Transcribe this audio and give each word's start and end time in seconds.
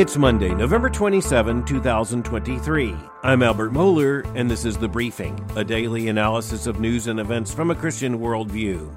It's 0.00 0.16
Monday, 0.16 0.54
November 0.54 0.88
27, 0.88 1.62
2023. 1.66 2.96
I'm 3.22 3.42
Albert 3.42 3.74
Mohler, 3.74 4.24
and 4.34 4.50
this 4.50 4.64
is 4.64 4.78
The 4.78 4.88
Briefing, 4.88 5.38
a 5.56 5.62
daily 5.62 6.08
analysis 6.08 6.66
of 6.66 6.80
news 6.80 7.06
and 7.06 7.20
events 7.20 7.52
from 7.52 7.70
a 7.70 7.74
Christian 7.74 8.18
worldview. 8.18 8.90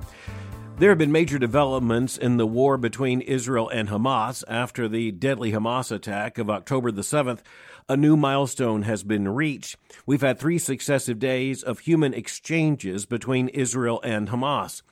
There 0.77 0.87
have 0.87 0.97
been 0.97 1.11
major 1.11 1.37
developments 1.37 2.17
in 2.17 2.37
the 2.37 2.47
war 2.47 2.77
between 2.77 3.19
Israel 3.19 3.67
and 3.67 3.89
Hamas 3.89 4.45
after 4.47 4.87
the 4.87 5.11
deadly 5.11 5.51
Hamas 5.51 5.91
attack 5.91 6.37
of 6.37 6.49
October 6.49 6.89
the 6.89 7.01
7th. 7.01 7.41
A 7.89 7.97
new 7.97 8.15
milestone 8.15 8.83
has 8.83 9.03
been 9.03 9.27
reached. 9.27 9.75
We've 10.05 10.21
had 10.21 10.39
three 10.39 10.57
successive 10.57 11.19
days 11.19 11.63
of 11.63 11.79
human 11.79 12.13
exchanges 12.13 13.05
between 13.05 13.49
Israel 13.49 13.99
and 14.05 14.29
Hamas. 14.29 14.83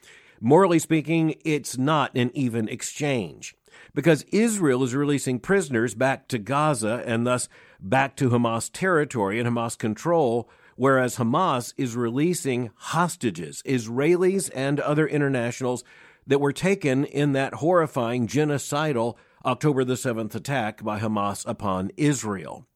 Morally 0.42 0.80
speaking, 0.80 1.36
it's 1.46 1.78
not 1.78 2.14
an 2.18 2.32
even 2.34 2.68
exchange 2.68 3.56
because 3.94 4.24
Israel 4.32 4.84
is 4.84 4.96
releasing 4.96 5.40
prisoners 5.40 5.94
back 5.96 6.28
to 6.30 6.38
Gaza 6.40 7.04
and 7.06 7.26
thus 7.26 7.50
back 7.80 8.16
to 8.18 8.30
Hamas 8.30 8.70
territory 8.72 9.40
and 9.40 9.48
Hamas 9.48 9.78
control, 9.78 10.50
whereas 10.76 11.18
Hamas 11.18 11.74
is 11.78 11.96
releasing 11.96 12.72
hostages, 12.76 13.62
Israelis 13.66 14.50
and 14.56 14.80
other 14.80 15.08
internationals 15.08 15.84
that 16.26 16.40
were 16.40 16.54
taken 16.54 17.04
in 17.06 17.34
that 17.34 17.56
horrifying 17.56 18.28
genocidal 18.28 19.16
October 19.44 19.84
the 19.84 19.96
7th 19.96 20.36
attack 20.36 20.84
by 20.84 21.00
Hamas 21.00 21.46
upon 21.48 21.92
Israel. 21.98 22.68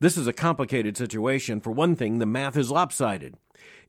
This 0.00 0.16
is 0.16 0.26
a 0.26 0.32
complicated 0.32 0.96
situation. 0.96 1.60
For 1.60 1.70
one 1.70 1.94
thing, 1.96 2.18
the 2.18 2.26
math 2.26 2.56
is 2.56 2.70
lopsided. 2.70 3.36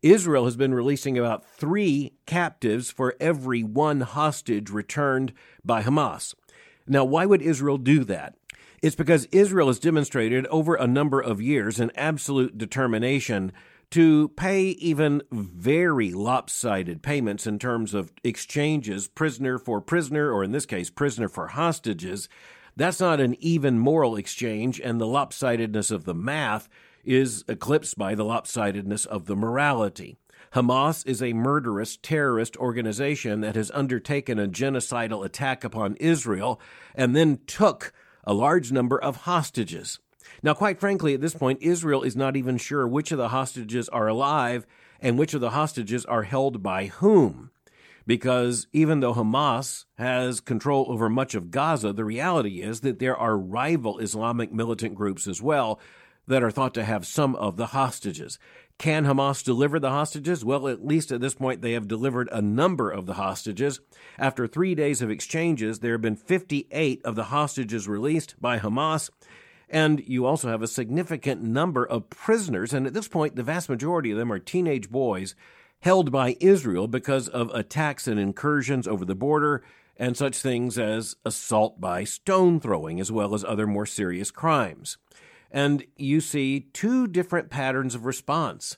Israel 0.02 0.45
has 0.45 0.55
been 0.55 0.73
releasing 0.73 1.17
about 1.17 1.45
three 1.49 2.13
captives 2.26 2.91
for 2.91 3.15
every 3.20 3.63
one 3.63 4.02
hostage 4.02 4.70
returned 4.70 5.34
by 5.63 5.81
Hamas. 5.81 6.35
Now, 6.88 7.03
why 7.03 7.25
would 7.25 7.41
Israel 7.41 7.77
do 7.77 8.03
that? 8.05 8.35
It's 8.82 8.96
because 8.96 9.26
Israel 9.32 9.68
has 9.68 9.79
demonstrated 9.79 10.46
over 10.48 10.76
a 10.76 10.85
number 10.85 11.20
of 11.20 11.41
years 11.41 11.79
an 11.79 11.91
absolute 11.96 12.57
determination 12.57 13.51
to 13.91 14.29
pay 14.29 14.65
even 14.65 15.21
very 15.32 16.12
lopsided 16.12 17.01
payments 17.01 17.48
in 17.48 17.57
terms 17.57 17.93
of 17.93 18.12
exchanges, 18.23 19.07
prisoner 19.07 19.57
for 19.57 19.79
prisoner, 19.82 20.32
or 20.32 20.43
in 20.43 20.51
this 20.51 20.65
case, 20.65 20.90
prisoner 20.90 21.27
for 21.29 21.48
hostages. 21.48 22.29
That's 22.76 22.99
not 22.99 23.20
an 23.20 23.35
even 23.40 23.79
moral 23.79 24.15
exchange, 24.15 24.79
and 24.82 24.99
the 24.99 25.05
lopsidedness 25.07 25.91
of 25.91 26.04
the 26.05 26.15
math 26.15 26.67
is 27.04 27.43
eclipsed 27.48 27.98
by 27.98 28.13
the 28.15 28.23
lopsidedness 28.26 29.05
of 29.05 29.26
the 29.26 29.35
morality. 29.35 30.17
Hamas 30.54 31.05
is 31.05 31.21
a 31.21 31.34
murderous 31.34 31.98
terrorist 31.98 32.57
organization 32.57 33.41
that 33.41 33.55
has 33.55 33.71
undertaken 33.71 34.40
a 34.40 34.48
genocidal 34.48 35.26
attack 35.26 35.63
upon 35.63 35.96
Israel 35.96 36.60
and 36.93 37.15
then 37.15 37.40
took 37.48 37.93
a 38.24 38.34
large 38.34 38.71
number 38.71 38.99
of 39.01 39.18
hostages. 39.18 39.99
Now, 40.41 40.54
quite 40.54 40.79
frankly, 40.79 41.13
at 41.13 41.21
this 41.21 41.34
point, 41.34 41.62
Israel 41.62 42.04
is 42.04 42.16
not 42.16 42.35
even 42.35 42.57
sure 42.57 42.88
which 42.88 43.12
of 43.12 43.18
the 43.18 43.29
hostages 43.29 43.90
are 43.90 44.07
alive 44.07 44.66
and 44.99 45.18
which 45.18 45.34
of 45.34 45.41
the 45.41 45.51
hostages 45.51 46.05
are 46.05 46.23
held 46.23 46.62
by 46.62 46.88
whom. 46.88 47.51
Because 48.07 48.68
even 48.71 48.99
though 48.99 49.16
Hamas 49.16 49.85
has 49.98 50.40
control 50.40 50.85
over 50.90 51.10
much 51.10 51.34
of 51.35 51.49
Gaza, 51.49 51.91
the 51.91 52.05
reality 52.05 52.62
is 52.62 52.82
that 52.82 52.99
there 52.99 53.16
are 53.18 53.38
rival 53.38 53.98
Islamic 53.98 54.51
militant 54.54 54.93
groups 54.93 55.27
as 55.27 55.41
well 55.41 55.79
that 56.27 56.43
are 56.43 56.51
thought 56.51 56.73
to 56.76 56.84
have 56.84 57.05
some 57.07 57.35
of 57.35 57.57
the 57.57 57.68
hostages. 57.68 58.38
Can 58.77 59.05
Hamas 59.05 59.41
deliver 59.43 59.79
the 59.79 59.90
hostages? 59.90 60.43
Well, 60.43 60.68
at 60.68 60.85
least 60.85 61.12
at 61.12 61.21
this 61.21 61.34
point, 61.35 61.62
they 61.62 61.71
have 61.71 61.87
delivered 61.87 62.27
a 62.31 62.41
number 62.41 62.90
of 62.91 63.05
the 63.05 63.13
hostages. 63.13 63.79
After 64.19 64.47
three 64.47 64.75
days 64.75 65.01
of 65.01 65.09
exchanges, 65.09 65.79
there 65.79 65.94
have 65.94 66.01
been 66.01 66.17
58 66.17 67.01
of 67.06 67.16
the 67.16 67.25
hostages 67.25 67.88
released 67.88 68.35
by 68.40 68.59
Hamas. 68.59 69.09
And 69.69 70.03
you 70.06 70.25
also 70.25 70.50
have 70.50 70.62
a 70.62 70.67
significant 70.67 71.41
number 71.41 71.85
of 71.88 72.09
prisoners. 72.09 72.73
And 72.73 72.85
at 72.85 72.94
this 72.94 73.07
point, 73.07 73.38
the 73.38 73.44
vast 73.44 73.69
majority 73.69 74.11
of 74.11 74.17
them 74.17 74.31
are 74.31 74.39
teenage 74.39 74.89
boys 74.89 75.35
held 75.79 76.11
by 76.11 76.35
Israel 76.41 76.88
because 76.88 77.27
of 77.29 77.50
attacks 77.53 78.07
and 78.09 78.19
incursions 78.19 78.88
over 78.89 79.05
the 79.05 79.16
border 79.16 79.63
and 79.97 80.17
such 80.17 80.38
things 80.38 80.77
as 80.77 81.16
assault 81.25 81.79
by 81.79 82.03
stone 82.03 82.59
throwing, 82.59 83.00
as 83.00 83.09
well 83.11 83.33
as 83.33 83.45
other 83.45 83.66
more 83.66 83.85
serious 83.85 84.29
crimes. 84.31 84.97
And 85.55 85.85
you 85.95 86.19
see 86.19 86.59
two 86.73 87.07
different 87.07 87.49
patterns 87.49 87.95
of 87.95 88.03
response. 88.03 88.77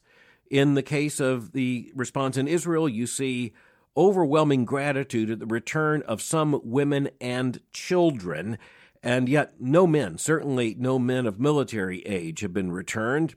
In 0.52 0.76
the 0.76 0.84
case 0.84 1.20
of 1.20 1.54
the 1.54 1.92
response 1.96 2.38
in 2.38 2.48
Israel, 2.48 2.88
you 2.88 3.08
see 3.08 3.52
overwhelming 3.98 4.64
gratitude 4.64 5.32
at 5.32 5.40
the 5.40 5.48
return 5.48 6.04
of 6.04 6.22
some 6.22 6.62
women 6.64 7.10
and 7.20 7.62
children, 7.74 8.60
and 9.02 9.28
yet 9.28 9.56
no 9.60 9.88
men, 9.88 10.20
certainly 10.20 10.76
no 10.78 11.00
men 11.00 11.26
of 11.26 11.40
military 11.40 12.02
age, 12.04 12.42
have 12.42 12.54
been 12.54 12.72
returned. 12.72 13.34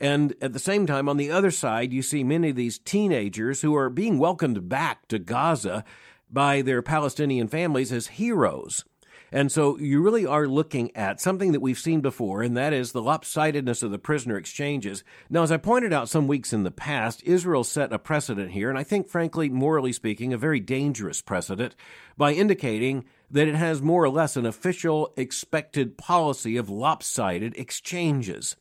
And 0.00 0.32
at 0.40 0.54
the 0.54 0.58
same 0.58 0.86
time, 0.86 1.10
on 1.10 1.18
the 1.18 1.30
other 1.30 1.50
side, 1.50 1.92
you 1.92 2.00
see 2.00 2.24
many 2.24 2.48
of 2.48 2.56
these 2.56 2.78
teenagers 2.78 3.60
who 3.60 3.76
are 3.76 3.90
being 3.90 4.18
welcomed 4.18 4.66
back 4.66 5.06
to 5.08 5.18
Gaza 5.18 5.84
by 6.30 6.62
their 6.62 6.80
Palestinian 6.80 7.48
families 7.48 7.92
as 7.92 8.06
heroes. 8.06 8.86
And 9.30 9.52
so 9.52 9.78
you 9.78 10.00
really 10.00 10.24
are 10.24 10.46
looking 10.46 10.94
at 10.96 11.20
something 11.20 11.52
that 11.52 11.60
we've 11.60 11.78
seen 11.78 12.00
before, 12.00 12.42
and 12.42 12.56
that 12.56 12.72
is 12.72 12.92
the 12.92 13.02
lopsidedness 13.02 13.82
of 13.82 13.90
the 13.90 13.98
prisoner 13.98 14.36
exchanges. 14.38 15.04
Now, 15.28 15.42
as 15.42 15.52
I 15.52 15.58
pointed 15.58 15.92
out 15.92 16.08
some 16.08 16.26
weeks 16.26 16.52
in 16.52 16.62
the 16.62 16.70
past, 16.70 17.22
Israel 17.24 17.64
set 17.64 17.92
a 17.92 17.98
precedent 17.98 18.52
here, 18.52 18.70
and 18.70 18.78
I 18.78 18.84
think, 18.84 19.08
frankly, 19.08 19.48
morally 19.50 19.92
speaking, 19.92 20.32
a 20.32 20.38
very 20.38 20.60
dangerous 20.60 21.20
precedent 21.20 21.76
by 22.16 22.32
indicating 22.32 23.04
that 23.30 23.48
it 23.48 23.54
has 23.54 23.82
more 23.82 24.04
or 24.04 24.08
less 24.10 24.36
an 24.36 24.46
official 24.46 25.12
expected 25.16 25.98
policy 25.98 26.56
of 26.56 26.70
lopsided 26.70 27.54
exchanges. 27.58 28.56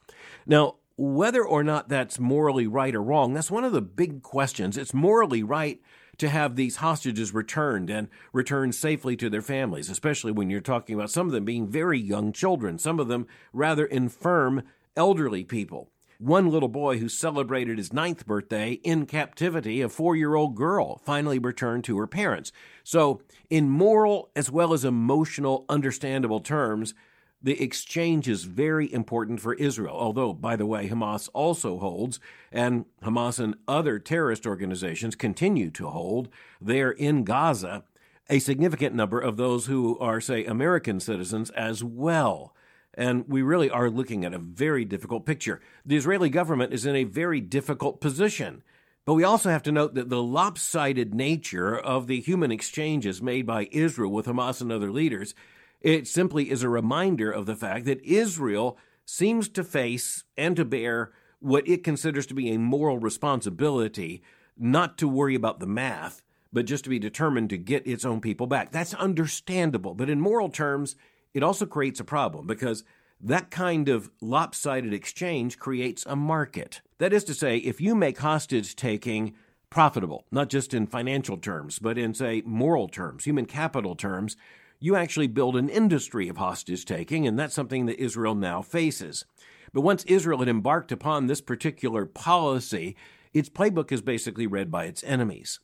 Now, 0.46 0.76
whether 0.98 1.46
or 1.46 1.64
not 1.64 1.88
that's 1.88 2.20
morally 2.20 2.68
right 2.68 2.94
or 2.94 3.02
wrong, 3.04 3.34
that's 3.34 3.52
one 3.52 3.64
of 3.64 3.72
the 3.72 3.82
big 3.82 4.22
questions. 4.24 4.76
It's 4.78 4.94
morally 4.94 5.44
right 5.44 5.80
to 6.18 6.30
have 6.30 6.56
these 6.56 6.78
hostages 6.78 7.34
returned 7.34 7.90
and 7.90 8.08
returned 8.34 8.76
safely 8.76 9.16
to 9.18 9.30
their 9.30 9.42
families, 9.42 9.90
especially 9.90 10.32
when 10.32 10.50
you're 10.50 10.60
talking 10.62 10.96
about 10.96 11.12
some 11.12 11.28
of 11.28 11.34
them 11.34 11.46
being 11.46 11.68
very 11.68 12.00
young 12.00 12.32
children, 12.32 12.78
some 12.80 13.00
of 13.00 13.08
them 13.08 13.28
rather 13.54 13.86
infirm 13.86 14.64
elderly 14.96 15.44
people. 15.44 15.90
One 16.20 16.50
little 16.50 16.70
boy 16.70 16.98
who 16.98 17.10
celebrated 17.10 17.78
his 17.78 17.94
ninth 17.94 18.26
birthday 18.26 18.72
in 18.84 19.06
captivity, 19.06 19.82
a 19.82 19.90
four 19.90 20.16
year 20.16 20.34
old 20.34 20.56
girl 20.56 20.98
finally 21.06 21.38
returned 21.38 21.84
to 21.86 21.98
her 22.00 22.08
parents. 22.08 22.52
So, 22.84 23.22
in 23.52 23.70
moral 23.70 24.32
as 24.36 24.50
well 24.50 24.74
as 24.74 24.84
emotional, 24.84 25.64
understandable 25.70 26.40
terms, 26.40 26.96
the 27.42 27.62
exchange 27.62 28.28
is 28.28 28.46
very 28.46 28.92
important 28.92 29.42
for 29.42 29.54
Israel, 29.54 29.96
although, 29.96 30.34
by 30.34 30.56
the 30.56 30.66
way, 30.66 30.90
Hamas 30.90 31.30
also 31.34 31.78
holds, 31.78 32.20
and 32.52 32.86
Hamas 33.04 33.40
and 33.40 33.56
other 33.68 34.00
terrorist 34.00 34.48
organizations 34.48 35.16
continue 35.16 35.70
to 35.72 35.88
hold 35.88 36.30
there 36.60 36.92
in 36.92 37.24
Gaza 37.24 37.84
a 38.30 38.40
significant 38.40 38.94
number 38.96 39.20
of 39.22 39.38
those 39.38 39.68
who 39.68 39.98
are, 40.00 40.20
say, 40.20 40.44
American 40.46 41.00
citizens 41.00 41.50
as 41.52 41.82
well. 41.84 42.54
And 42.96 43.24
we 43.28 43.42
really 43.44 43.70
are 43.70 43.90
looking 43.90 44.26
at 44.26 44.34
a 44.34 44.38
very 44.40 44.84
difficult 44.84 45.26
picture. 45.26 45.62
The 45.86 45.96
Israeli 45.96 46.30
government 46.32 46.74
is 46.74 46.86
in 46.88 46.96
a 46.96 47.04
very 47.06 47.40
difficult 47.40 48.02
position. 48.02 48.64
But 49.06 49.14
we 49.14 49.24
also 49.24 49.50
have 49.50 49.64
to 49.64 49.72
note 49.72 49.94
that 49.94 50.10
the 50.10 50.22
lopsided 50.24 51.14
nature 51.14 51.78
of 51.78 52.08
the 52.08 52.20
human 52.20 52.52
exchanges 52.52 53.22
made 53.22 53.46
by 53.46 53.70
Israel 53.72 54.12
with 54.12 54.26
Hamas 54.26 54.60
and 54.60 54.72
other 54.74 54.92
leaders 54.92 55.34
it 55.82 56.08
simply 56.08 56.50
is 56.50 56.64
a 56.64 56.70
reminder 56.70 57.32
of 57.32 57.46
the 57.46 57.56
fact 57.56 57.86
that 57.86 58.02
Israel 58.04 58.78
seems 59.06 59.48
to 59.50 59.64
face 59.64 60.24
and 60.36 60.56
to 60.56 60.66
bear 60.66 61.12
what 61.40 61.68
it 61.68 61.84
considers 61.84 62.26
to 62.28 62.34
be 62.34 62.52
a 62.52 62.60
moral 62.60 62.98
responsibility 62.98 64.24
not 64.58 64.98
to 64.98 65.08
worry 65.08 65.36
about 65.36 65.60
the 65.60 65.68
math, 65.68 66.24
but 66.52 66.66
just 66.66 66.84
to 66.86 66.90
be 66.90 66.98
determined 66.98 67.50
to 67.52 67.58
get 67.58 67.86
its 67.86 68.04
own 68.06 68.20
people 68.20 68.48
back. 68.48 68.72
That's 68.72 68.96
understandable. 68.96 69.94
But 69.94 70.10
in 70.10 70.20
moral 70.20 70.50
terms, 70.50 70.96
it 71.34 71.44
also 71.44 71.66
creates 71.68 72.00
a 72.00 72.04
problem 72.06 72.48
because 72.48 72.84
that 73.22 73.52
kind 73.52 73.88
of 73.88 74.10
lopsided 74.20 74.94
exchange 74.94 75.60
creates 75.60 76.04
a 76.08 76.16
market. 76.16 76.82
That 76.98 77.14
is 77.14 77.24
to 77.26 77.34
say, 77.36 77.58
if 77.58 77.80
you 77.80 77.94
make 77.94 78.18
hostage 78.18 78.76
taking 78.76 79.36
profitable, 79.70 80.26
not 80.32 80.50
just 80.50 80.74
in 80.74 80.88
financial 80.88 81.38
terms, 81.38 81.78
but 81.78 81.98
in, 81.98 82.14
say, 82.16 82.42
moral 82.46 82.88
terms, 82.88 83.26
human 83.26 83.46
capital 83.46 83.96
terms, 83.96 84.36
you 84.80 84.96
actually 84.96 85.28
build 85.28 85.56
an 85.56 85.70
industry 85.70 86.28
of 86.30 86.38
hostage 86.38 86.86
taking, 86.86 87.26
and 87.28 87.38
that's 87.38 87.56
something 87.56 87.86
that 87.88 88.02
Israel 88.02 88.36
now 88.36 88.62
faces. 88.62 89.26
But 89.74 89.82
once 89.82 90.04
Israel 90.06 90.40
had 90.40 90.48
embarked 90.48 90.92
upon 90.92 91.28
this 91.28 91.42
particular 91.42 92.06
policy, 92.06 92.96
its 93.34 93.50
playbook 93.50 93.92
is 93.92 94.02
basically 94.02 94.48
read 94.48 94.72
by 94.72 94.86
its 94.86 95.04
enemies. 95.04 95.60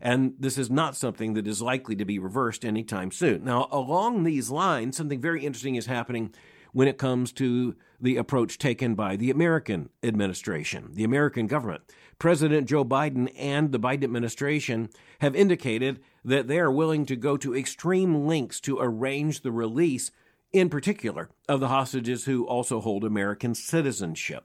And 0.00 0.34
this 0.38 0.58
is 0.58 0.70
not 0.70 0.94
something 0.96 1.32
that 1.34 1.46
is 1.46 1.62
likely 1.62 1.96
to 1.96 2.04
be 2.04 2.18
reversed 2.18 2.64
anytime 2.64 3.10
soon. 3.10 3.44
Now, 3.44 3.68
along 3.72 4.24
these 4.24 4.50
lines, 4.50 4.96
something 4.96 5.20
very 5.20 5.44
interesting 5.44 5.76
is 5.76 5.86
happening 5.86 6.34
when 6.76 6.88
it 6.88 6.98
comes 6.98 7.32
to 7.32 7.74
the 7.98 8.18
approach 8.18 8.58
taken 8.58 8.94
by 8.94 9.16
the 9.16 9.30
American 9.30 9.88
administration, 10.02 10.90
the 10.92 11.04
American 11.04 11.46
government. 11.46 11.82
President 12.18 12.68
Joe 12.68 12.84
Biden 12.84 13.32
and 13.38 13.72
the 13.72 13.80
Biden 13.80 14.04
administration 14.04 14.90
have 15.22 15.34
indicated 15.34 15.98
that 16.22 16.48
they 16.48 16.58
are 16.58 16.70
willing 16.70 17.06
to 17.06 17.16
go 17.16 17.38
to 17.38 17.56
extreme 17.56 18.26
lengths 18.26 18.60
to 18.60 18.76
arrange 18.78 19.40
the 19.40 19.50
release, 19.52 20.10
in 20.52 20.68
particular, 20.68 21.30
of 21.48 21.60
the 21.60 21.68
hostages 21.68 22.26
who 22.26 22.44
also 22.46 22.82
hold 22.82 23.04
American 23.04 23.54
citizenship. 23.54 24.44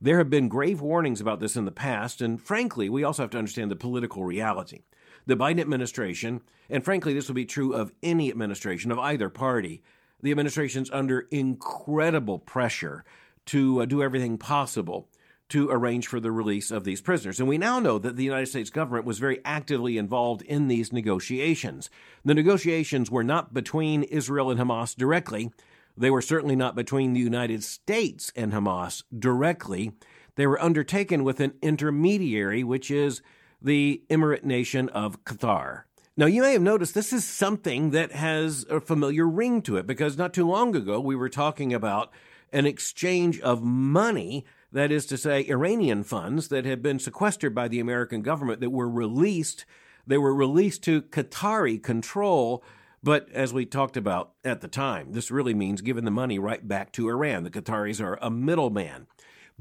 There 0.00 0.16
have 0.16 0.30
been 0.30 0.48
grave 0.48 0.80
warnings 0.80 1.20
about 1.20 1.38
this 1.40 1.54
in 1.54 1.66
the 1.66 1.70
past, 1.70 2.22
and 2.22 2.40
frankly, 2.40 2.88
we 2.88 3.04
also 3.04 3.24
have 3.24 3.30
to 3.32 3.38
understand 3.38 3.70
the 3.70 3.76
political 3.76 4.24
reality. 4.24 4.84
The 5.26 5.36
Biden 5.36 5.60
administration, 5.60 6.40
and 6.70 6.82
frankly, 6.82 7.12
this 7.12 7.28
will 7.28 7.34
be 7.34 7.44
true 7.44 7.74
of 7.74 7.92
any 8.02 8.30
administration 8.30 8.90
of 8.90 8.98
either 8.98 9.28
party, 9.28 9.82
the 10.22 10.30
administration's 10.30 10.90
under 10.90 11.20
incredible 11.30 12.38
pressure 12.38 13.04
to 13.46 13.82
uh, 13.82 13.86
do 13.86 14.02
everything 14.02 14.38
possible 14.38 15.08
to 15.48 15.70
arrange 15.70 16.06
for 16.06 16.20
the 16.20 16.30
release 16.30 16.70
of 16.70 16.84
these 16.84 17.00
prisoners. 17.00 17.40
And 17.40 17.48
we 17.48 17.56
now 17.56 17.80
know 17.80 17.98
that 17.98 18.16
the 18.16 18.24
United 18.24 18.46
States 18.46 18.68
government 18.68 19.06
was 19.06 19.18
very 19.18 19.40
actively 19.46 19.96
involved 19.96 20.42
in 20.42 20.68
these 20.68 20.92
negotiations. 20.92 21.88
The 22.22 22.34
negotiations 22.34 23.10
were 23.10 23.24
not 23.24 23.54
between 23.54 24.02
Israel 24.02 24.50
and 24.50 24.60
Hamas 24.60 24.94
directly. 24.94 25.50
They 25.96 26.10
were 26.10 26.20
certainly 26.20 26.54
not 26.54 26.76
between 26.76 27.14
the 27.14 27.20
United 27.20 27.64
States 27.64 28.30
and 28.36 28.52
Hamas 28.52 29.04
directly. 29.16 29.92
They 30.36 30.46
were 30.46 30.60
undertaken 30.60 31.24
with 31.24 31.40
an 31.40 31.54
intermediary, 31.62 32.62
which 32.62 32.90
is 32.90 33.22
the 33.62 34.02
Emirate 34.10 34.44
nation 34.44 34.90
of 34.90 35.24
Qatar. 35.24 35.84
Now, 36.18 36.26
you 36.26 36.42
may 36.42 36.52
have 36.54 36.62
noticed 36.62 36.94
this 36.94 37.12
is 37.12 37.24
something 37.24 37.90
that 37.92 38.10
has 38.10 38.66
a 38.68 38.80
familiar 38.80 39.24
ring 39.24 39.62
to 39.62 39.76
it 39.76 39.86
because 39.86 40.18
not 40.18 40.34
too 40.34 40.44
long 40.48 40.74
ago 40.74 40.98
we 40.98 41.14
were 41.14 41.28
talking 41.28 41.72
about 41.72 42.10
an 42.52 42.66
exchange 42.66 43.38
of 43.40 43.62
money, 43.62 44.44
that 44.72 44.90
is 44.90 45.06
to 45.06 45.16
say, 45.16 45.46
Iranian 45.48 46.02
funds 46.02 46.48
that 46.48 46.64
had 46.64 46.82
been 46.82 46.98
sequestered 46.98 47.54
by 47.54 47.68
the 47.68 47.78
American 47.78 48.22
government 48.22 48.58
that 48.60 48.70
were 48.72 48.88
released. 48.90 49.64
They 50.08 50.18
were 50.18 50.34
released 50.34 50.82
to 50.84 51.02
Qatari 51.02 51.80
control. 51.80 52.64
But 53.00 53.30
as 53.30 53.54
we 53.54 53.64
talked 53.64 53.96
about 53.96 54.32
at 54.44 54.60
the 54.60 54.66
time, 54.66 55.12
this 55.12 55.30
really 55.30 55.54
means 55.54 55.82
giving 55.82 56.04
the 56.04 56.10
money 56.10 56.40
right 56.40 56.66
back 56.66 56.90
to 56.94 57.08
Iran. 57.08 57.44
The 57.44 57.50
Qataris 57.52 58.04
are 58.04 58.18
a 58.20 58.28
middleman. 58.28 59.06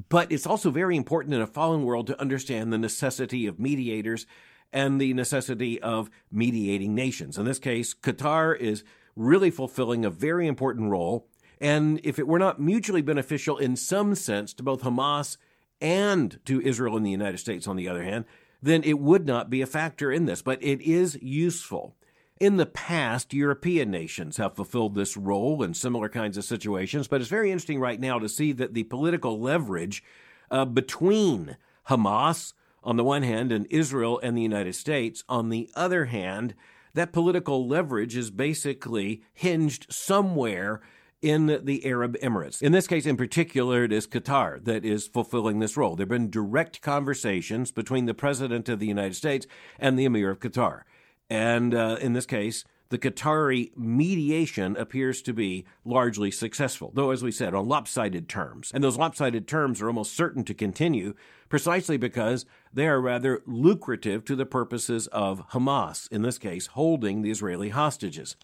But 0.10 0.32
it's 0.32 0.48
also 0.48 0.72
very 0.72 0.98
important 0.98 1.36
in 1.36 1.42
a 1.42 1.46
fallen 1.46 1.84
world 1.84 2.08
to 2.08 2.20
understand 2.20 2.74
the 2.74 2.80
necessity 2.80 3.46
of 3.46 3.60
mediators 3.60 4.26
and 4.74 5.00
the 5.00 5.14
necessity 5.14 5.82
of 5.82 6.10
mediating 6.32 6.94
nations. 6.96 7.38
In 7.38 7.46
this 7.46 7.60
case, 7.60 7.94
Qatar 7.94 8.58
is 8.58 8.84
really 9.16 9.50
fulfilling 9.50 10.06
a 10.06 10.10
very 10.10 10.48
important 10.48 10.92
role. 10.92 11.28
And 11.60 12.00
if 12.04 12.20
it 12.20 12.28
were 12.28 12.40
not 12.40 12.60
mutually 12.62 13.02
beneficial 13.02 13.58
in 13.58 13.76
some 13.76 14.14
sense 14.14 14.54
to 14.54 14.64
both 14.64 14.84
Hamas 14.84 15.38
and 15.82 16.40
to 16.46 16.62
Israel 16.62 16.96
and 16.96 17.06
the 17.06 17.12
United 17.12 17.40
States, 17.40 17.68
on 17.68 17.78
the 17.78 17.90
other 17.90 18.04
hand, 18.04 18.26
then 18.62 18.84
it 18.84 19.00
would 19.00 19.26
not 19.26 19.50
be 19.50 19.62
a 19.62 19.66
factor 19.68 20.12
in 20.12 20.26
this. 20.26 20.42
But 20.42 20.62
it 20.64 20.82
is 20.82 21.18
useful. 21.22 21.96
In 22.40 22.58
the 22.58 22.68
past, 22.68 23.34
European 23.34 23.90
nations 23.90 24.38
have 24.38 24.56
fulfilled 24.56 24.94
this 24.94 25.18
role 25.18 25.64
in 25.64 25.74
similar 25.74 26.10
kinds 26.10 26.38
of 26.38 26.44
situations, 26.44 27.08
but 27.08 27.20
it's 27.20 27.32
very 27.32 27.50
interesting 27.50 27.80
right 27.80 28.00
now 28.00 28.20
to 28.20 28.30
see 28.30 28.52
that 28.52 28.76
the 28.76 28.84
political 28.84 29.40
leverage 29.40 30.04
uh, 30.52 30.64
between 30.66 31.58
Hamas, 31.90 32.54
on 32.84 32.96
the 32.98 33.04
one 33.04 33.24
hand, 33.24 33.52
and 33.52 33.68
Israel 33.70 34.20
and 34.22 34.38
the 34.38 34.42
United 34.42 34.76
States 34.76 35.24
on 35.28 35.50
the 35.50 35.70
other 35.76 36.06
hand, 36.06 36.54
that 36.94 37.12
political 37.14 37.68
leverage 37.68 38.16
is 38.16 38.32
basically 38.32 39.22
hinged 39.34 39.88
somewhere 39.92 40.82
in 41.22 41.60
the 41.64 41.84
Arab 41.86 42.16
Emirates. 42.22 42.62
In 42.62 42.72
this 42.72 42.88
case, 42.88 43.06
in 43.08 43.18
particular, 43.18 43.84
it 43.84 43.92
is 43.92 44.06
Qatar 44.06 44.64
that 44.66 44.86
is 44.86 45.08
fulfilling 45.08 45.60
this 45.60 45.76
role. 45.76 45.96
There 45.96 46.04
have 46.04 46.10
been 46.10 46.30
direct 46.30 46.82
conversations 46.82 47.72
between 47.72 48.06
the 48.06 48.14
President 48.14 48.70
of 48.70 48.80
the 48.80 48.86
United 48.88 49.16
States 49.16 49.48
and 49.80 49.98
the 49.98 50.06
Emir 50.06 50.30
of 50.30 50.40
Qatar. 50.40 50.82
And 51.30 51.74
uh, 51.74 51.98
in 52.00 52.14
this 52.14 52.28
case, 52.28 52.64
the 52.90 52.98
Qatari 52.98 53.76
mediation 53.76 54.78
appears 54.78 55.22
to 55.24 55.34
be 55.34 55.66
largely 55.84 56.32
successful, 56.32 56.92
though, 56.94 57.12
as 57.12 57.24
we 57.24 57.32
said, 57.32 57.54
on 57.54 57.68
lopsided 57.68 58.30
terms. 58.30 58.72
And 58.74 58.84
those 58.84 58.98
lopsided 58.98 59.48
terms 59.48 59.82
are 59.82 59.88
almost 59.88 60.16
certain 60.16 60.44
to 60.46 60.54
continue 60.54 61.14
precisely 61.50 61.98
because 61.98 62.46
they 62.74 62.88
are 62.88 63.02
rather 63.02 63.42
lucrative 63.46 64.24
to 64.26 64.36
the 64.36 64.46
purposes 64.46 65.08
of 65.08 65.50
Hamas, 65.50 66.12
in 66.12 66.22
this 66.22 66.38
case, 66.38 66.68
holding 66.68 67.22
the 67.22 67.32
Israeli 67.32 67.70
hostages. 67.70 68.36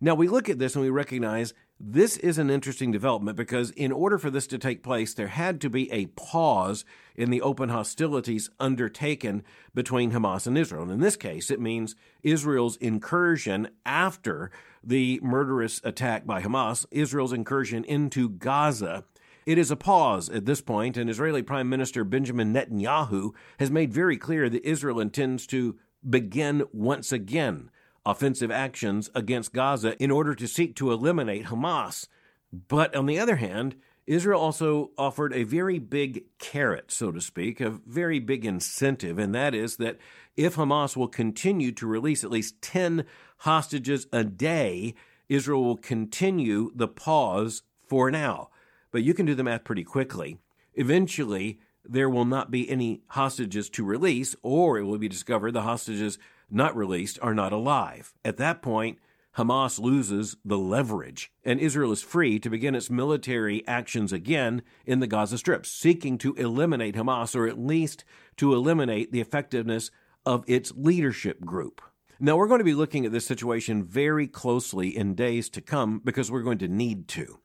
Now, 0.00 0.14
we 0.14 0.28
look 0.28 0.48
at 0.48 0.58
this 0.58 0.74
and 0.74 0.84
we 0.84 0.90
recognize 0.90 1.54
this 1.82 2.18
is 2.18 2.36
an 2.36 2.50
interesting 2.50 2.90
development 2.90 3.38
because, 3.38 3.70
in 3.70 3.90
order 3.90 4.18
for 4.18 4.28
this 4.28 4.46
to 4.48 4.58
take 4.58 4.82
place, 4.82 5.14
there 5.14 5.28
had 5.28 5.62
to 5.62 5.70
be 5.70 5.90
a 5.90 6.06
pause 6.08 6.84
in 7.16 7.30
the 7.30 7.40
open 7.40 7.70
hostilities 7.70 8.50
undertaken 8.60 9.42
between 9.74 10.12
Hamas 10.12 10.46
and 10.46 10.58
Israel. 10.58 10.82
And 10.82 10.92
in 10.92 11.00
this 11.00 11.16
case, 11.16 11.50
it 11.50 11.58
means 11.58 11.96
Israel's 12.22 12.76
incursion 12.76 13.68
after 13.86 14.50
the 14.84 15.20
murderous 15.22 15.80
attack 15.82 16.26
by 16.26 16.42
Hamas, 16.42 16.84
Israel's 16.90 17.32
incursion 17.32 17.84
into 17.86 18.28
Gaza. 18.28 19.04
It 19.46 19.56
is 19.56 19.70
a 19.70 19.76
pause 19.76 20.28
at 20.28 20.44
this 20.44 20.60
point, 20.60 20.98
and 20.98 21.08
Israeli 21.08 21.40
Prime 21.42 21.70
Minister 21.70 22.04
Benjamin 22.04 22.52
Netanyahu 22.52 23.30
has 23.58 23.70
made 23.70 23.90
very 23.90 24.18
clear 24.18 24.50
that 24.50 24.68
Israel 24.68 25.00
intends 25.00 25.46
to 25.46 25.78
begin 26.06 26.62
once 26.74 27.10
again 27.10 27.70
offensive 28.04 28.50
actions 28.50 29.10
against 29.14 29.52
Gaza 29.52 30.00
in 30.02 30.10
order 30.10 30.34
to 30.34 30.48
seek 30.48 30.74
to 30.76 30.92
eliminate 30.92 31.46
Hamas. 31.46 32.06
But 32.52 32.94
on 32.96 33.06
the 33.06 33.18
other 33.18 33.36
hand, 33.36 33.76
Israel 34.06 34.40
also 34.40 34.90
offered 34.98 35.32
a 35.32 35.44
very 35.44 35.78
big 35.78 36.24
carrot, 36.38 36.90
so 36.90 37.12
to 37.12 37.20
speak, 37.20 37.60
a 37.60 37.70
very 37.70 38.18
big 38.18 38.44
incentive, 38.44 39.18
and 39.18 39.34
that 39.34 39.54
is 39.54 39.76
that 39.76 39.98
if 40.36 40.56
Hamas 40.56 40.96
will 40.96 41.06
continue 41.08 41.70
to 41.72 41.86
release 41.86 42.24
at 42.24 42.30
least 42.30 42.60
10 42.62 43.04
hostages 43.38 44.06
a 44.12 44.24
day, 44.24 44.94
Israel 45.28 45.62
will 45.62 45.76
continue 45.76 46.72
the 46.74 46.88
pause 46.88 47.62
for 47.86 48.10
now. 48.10 48.48
But 48.90 49.02
you 49.04 49.14
can 49.14 49.26
do 49.26 49.34
the 49.36 49.44
math 49.44 49.62
pretty 49.62 49.84
quickly. 49.84 50.38
Eventually, 50.74 51.60
there 51.84 52.10
will 52.10 52.24
not 52.24 52.50
be 52.50 52.68
any 52.68 53.02
hostages 53.08 53.70
to 53.70 53.84
release, 53.84 54.34
or 54.42 54.78
it 54.78 54.84
will 54.84 54.98
be 54.98 55.08
discovered 55.08 55.52
the 55.52 55.62
hostages 55.62 56.18
not 56.50 56.76
released 56.76 57.18
are 57.22 57.34
not 57.34 57.52
alive. 57.52 58.12
At 58.24 58.36
that 58.38 58.60
point, 58.62 58.98
Hamas 59.36 59.78
loses 59.78 60.36
the 60.44 60.58
leverage, 60.58 61.30
and 61.44 61.60
Israel 61.60 61.92
is 61.92 62.02
free 62.02 62.40
to 62.40 62.50
begin 62.50 62.74
its 62.74 62.90
military 62.90 63.66
actions 63.66 64.12
again 64.12 64.62
in 64.84 64.98
the 64.98 65.06
Gaza 65.06 65.38
Strip, 65.38 65.64
seeking 65.64 66.18
to 66.18 66.34
eliminate 66.34 66.96
Hamas 66.96 67.36
or 67.36 67.46
at 67.46 67.58
least 67.58 68.04
to 68.38 68.52
eliminate 68.52 69.12
the 69.12 69.20
effectiveness 69.20 69.90
of 70.26 70.44
its 70.48 70.72
leadership 70.74 71.42
group. 71.42 71.80
Now, 72.18 72.36
we're 72.36 72.48
going 72.48 72.58
to 72.60 72.64
be 72.64 72.74
looking 72.74 73.06
at 73.06 73.12
this 73.12 73.24
situation 73.24 73.84
very 73.84 74.26
closely 74.26 74.94
in 74.94 75.14
days 75.14 75.48
to 75.50 75.62
come 75.62 76.00
because 76.04 76.30
we're 76.30 76.42
going 76.42 76.58
to 76.58 76.68
need 76.68 77.06
to. 77.08 77.38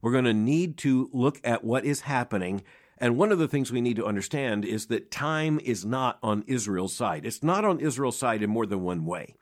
We're 0.00 0.12
going 0.12 0.24
to 0.24 0.32
need 0.32 0.78
to 0.78 1.10
look 1.12 1.40
at 1.44 1.64
what 1.64 1.84
is 1.84 2.02
happening 2.02 2.62
and 3.02 3.16
one 3.16 3.32
of 3.32 3.40
the 3.40 3.48
things 3.48 3.72
we 3.72 3.80
need 3.80 3.96
to 3.96 4.06
understand 4.06 4.64
is 4.64 4.86
that 4.86 5.10
time 5.10 5.58
is 5.64 5.84
not 5.84 6.20
on 6.22 6.44
Israel's 6.46 6.94
side. 6.94 7.26
It's 7.26 7.42
not 7.42 7.64
on 7.64 7.80
Israel's 7.80 8.16
side 8.16 8.44
in 8.44 8.50
more 8.50 8.64
than 8.64 8.82
one 8.84 9.04
way. 9.04 9.34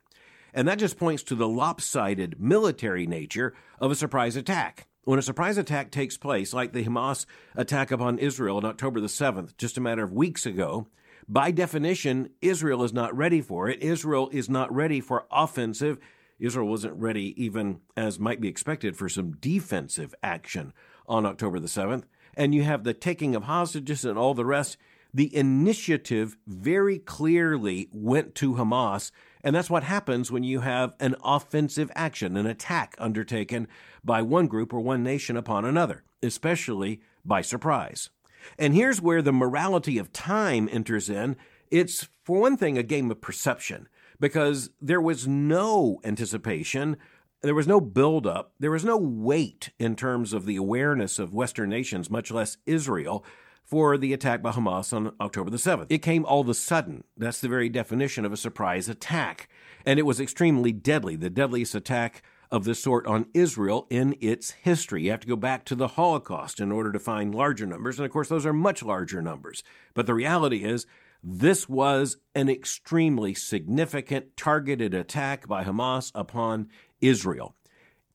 And 0.55 0.67
that 0.67 0.79
just 0.79 0.97
points 0.99 1.23
to 1.25 1.35
the 1.35 1.47
lopsided 1.47 2.37
military 2.41 3.07
nature 3.07 3.53
of 3.79 3.91
a 3.91 3.95
surprise 3.95 4.35
attack. 4.35 4.89
When 5.05 5.19
a 5.19 5.23
surprise 5.23 5.59
attack 5.59 5.91
takes 5.91 6.17
place, 6.17 6.55
like 6.55 6.73
the 6.73 6.87
Hamas 6.87 7.27
attack 7.55 7.91
upon 7.91 8.19
Israel 8.19 8.57
on 8.57 8.65
October 8.65 8.99
the 8.99 9.09
7th, 9.09 9.55
just 9.59 9.77
a 9.77 9.81
matter 9.83 10.03
of 10.05 10.11
weeks 10.15 10.47
ago, 10.47 10.89
by 11.29 11.51
definition, 11.51 12.31
Israel 12.41 12.83
is 12.83 12.95
not 12.95 13.15
ready 13.15 13.43
for 13.43 13.69
it. 13.69 13.83
Israel 13.83 14.31
is 14.33 14.49
not 14.49 14.75
ready 14.75 15.03
for 15.03 15.27
offensive. 15.31 15.99
Israel 16.39 16.67
wasn't 16.67 16.95
ready, 16.95 17.35
even 17.43 17.81
as 17.95 18.19
might 18.19 18.41
be 18.41 18.49
expected, 18.49 18.97
for 18.97 19.11
some 19.11 19.33
defensive 19.33 20.15
action 20.23 20.73
on 21.07 21.27
October 21.27 21.59
the 21.61 21.69
7th 21.69 22.05
and 22.37 22.55
you 22.55 22.63
have 22.63 22.85
the 22.85 22.95
taking 22.95 23.35
of 23.35 23.45
hostages 23.45 24.05
and 24.05 24.19
all 24.19 24.35
the 24.35 24.45
rest. 24.45 24.77
The 25.13 25.35
initiative 25.35 26.37
very 26.47 26.99
clearly 26.99 27.89
went 27.93 28.35
to 28.37 28.55
Hamas. 28.55 29.11
And 29.43 29.57
that's 29.57 29.71
what 29.71 29.83
happens 29.85 30.31
when 30.31 30.45
you 30.45 30.61
have 30.61 30.95
an 31.01 31.17
offensive 31.25 31.91
action, 31.95 32.37
an 32.37 32.47
attack 32.47 32.95
undertaken 32.99 33.67
by 34.05 34.23
one 34.23 34.47
group 34.47 34.73
or 34.73 34.81
one 34.81 35.03
nation 35.03 35.37
upon 35.37 35.65
another, 35.65 36.05
especially 36.23 37.01
by 37.25 37.41
surprise. 37.41 38.11
And 38.59 38.75
here's 38.75 39.01
where 39.03 39.23
the 39.23 39.33
morality 39.33 39.99
of 39.99 40.13
time 40.13 40.69
enters 40.71 41.11
in. 41.11 41.37
It's, 41.71 42.09
for 42.25 42.41
one 42.41 42.57
thing, 42.57 42.79
a 42.79 42.83
game 42.83 43.11
of 43.11 43.21
perception, 43.21 43.89
because 44.19 44.71
there 44.81 45.01
was 45.01 45.27
no 45.27 46.01
anticipation 46.05 46.97
there 47.43 47.55
was 47.55 47.67
no 47.67 47.81
buildup. 47.81 48.53
There 48.59 48.71
was 48.71 48.85
no 48.85 48.99
weight 48.99 49.71
in 49.79 49.97
terms 49.97 50.35
of 50.35 50.45
the 50.45 50.57
awareness 50.57 51.19
of 51.19 51.33
Western 51.33 51.71
nations, 51.71 52.11
much 52.11 52.31
less 52.31 52.59
Israel, 52.67 53.25
for 53.65 53.97
the 53.97 54.13
attack 54.13 54.43
by 54.43 54.51
Hamas 54.51 54.93
on 54.93 55.15
October 55.21 55.49
the 55.49 55.57
7th. 55.57 55.87
It 55.89 55.99
came 55.99 56.27
all 56.27 56.43
of 56.43 56.51
a 56.51 56.55
sudden. 56.55 57.05
That's 57.17 57.41
the 57.41 57.49
very 57.49 57.71
definition 57.71 58.27
of 58.27 58.33
a 58.33 58.37
surprise 58.37 58.91
attack. 58.91 59.49
And 59.87 59.99
it 59.99 60.03
was 60.05 60.21
extremely 60.21 60.73
deadly, 60.73 61.17
the 61.17 61.31
deadliest 61.31 61.75
attack 61.75 62.23
of 62.51 62.65
this 62.65 62.83
sort 62.83 63.07
on 63.07 63.27
Israel 63.33 63.87
in 63.89 64.17
its 64.21 64.51
history. 64.51 65.05
You 65.05 65.13
have 65.13 65.21
to 65.21 65.27
go 65.29 65.37
back 65.37 65.65
to 65.67 65.75
the 65.75 65.89
Holocaust 65.89 66.61
in 66.61 66.71
order 66.71 66.93
to 66.93 66.99
find 66.99 67.35
larger 67.35 67.65
numbers. 67.65 67.99
And 67.99 68.05
of 68.05 68.13
course, 68.13 68.29
those 68.29 68.45
are 68.45 68.53
much 68.53 68.83
larger 68.83 69.23
numbers. 69.23 69.63
But 69.95 70.05
the 70.07 70.15
reality 70.15 70.65
is, 70.65 70.87
this 71.23 71.69
was 71.69 72.17
an 72.35 72.49
extremely 72.49 73.35
significant 73.35 74.37
targeted 74.39 74.95
attack 74.95 75.47
by 75.47 75.65
Hamas 75.65 76.11
upon 76.15 76.69
Israel. 77.01 77.55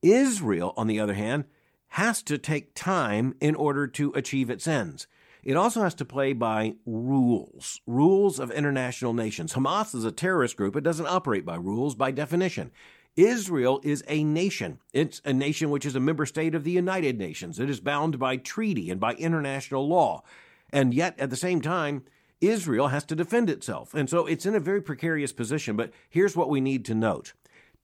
Israel, 0.02 0.74
on 0.78 0.88
the 0.88 1.00
other 1.00 1.14
hand, 1.14 1.46
has 1.90 2.22
to 2.24 2.38
take 2.38 2.74
time 2.76 3.36
in 3.40 3.56
order 3.56 3.88
to 3.88 4.12
achieve 4.14 4.50
its 4.50 4.68
ends. 4.68 5.08
It 5.44 5.56
also 5.56 5.82
has 5.84 5.96
to 5.96 6.06
play 6.06 6.34
by 6.34 6.76
rules, 6.86 7.80
rules 7.86 8.40
of 8.40 8.52
international 8.52 9.14
nations. 9.14 9.54
Hamas 9.54 9.94
is 9.96 10.04
a 10.04 10.12
terrorist 10.12 10.58
group. 10.58 10.76
It 10.76 10.84
doesn't 10.84 11.06
operate 11.08 11.46
by 11.46 11.56
rules 11.56 11.94
by 11.96 12.12
definition. 12.12 12.72
Israel 13.16 13.80
is 13.84 14.04
a 14.08 14.24
nation. 14.24 14.80
It's 14.92 15.22
a 15.24 15.32
nation 15.34 15.70
which 15.70 15.86
is 15.86 15.96
a 15.96 16.00
member 16.00 16.26
state 16.26 16.56
of 16.56 16.64
the 16.64 16.72
United 16.72 17.18
Nations. 17.18 17.60
It 17.60 17.70
is 17.70 17.80
bound 17.80 18.20
by 18.20 18.38
treaty 18.38 18.90
and 18.90 19.00
by 19.00 19.14
international 19.14 19.88
law. 19.88 20.24
And 20.74 20.94
yet, 20.94 21.18
at 21.20 21.30
the 21.30 21.38
same 21.38 21.62
time, 21.62 22.04
Israel 22.42 22.90
has 22.90 23.06
to 23.06 23.16
defend 23.16 23.50
itself. 23.50 23.94
And 23.94 24.10
so 24.10 24.26
it's 24.26 24.46
in 24.46 24.56
a 24.56 24.60
very 24.60 24.82
precarious 24.82 25.32
position. 25.32 25.78
But 25.78 25.92
here's 26.10 26.36
what 26.36 26.50
we 26.50 26.60
need 26.60 26.84
to 26.86 26.96
note 26.96 27.34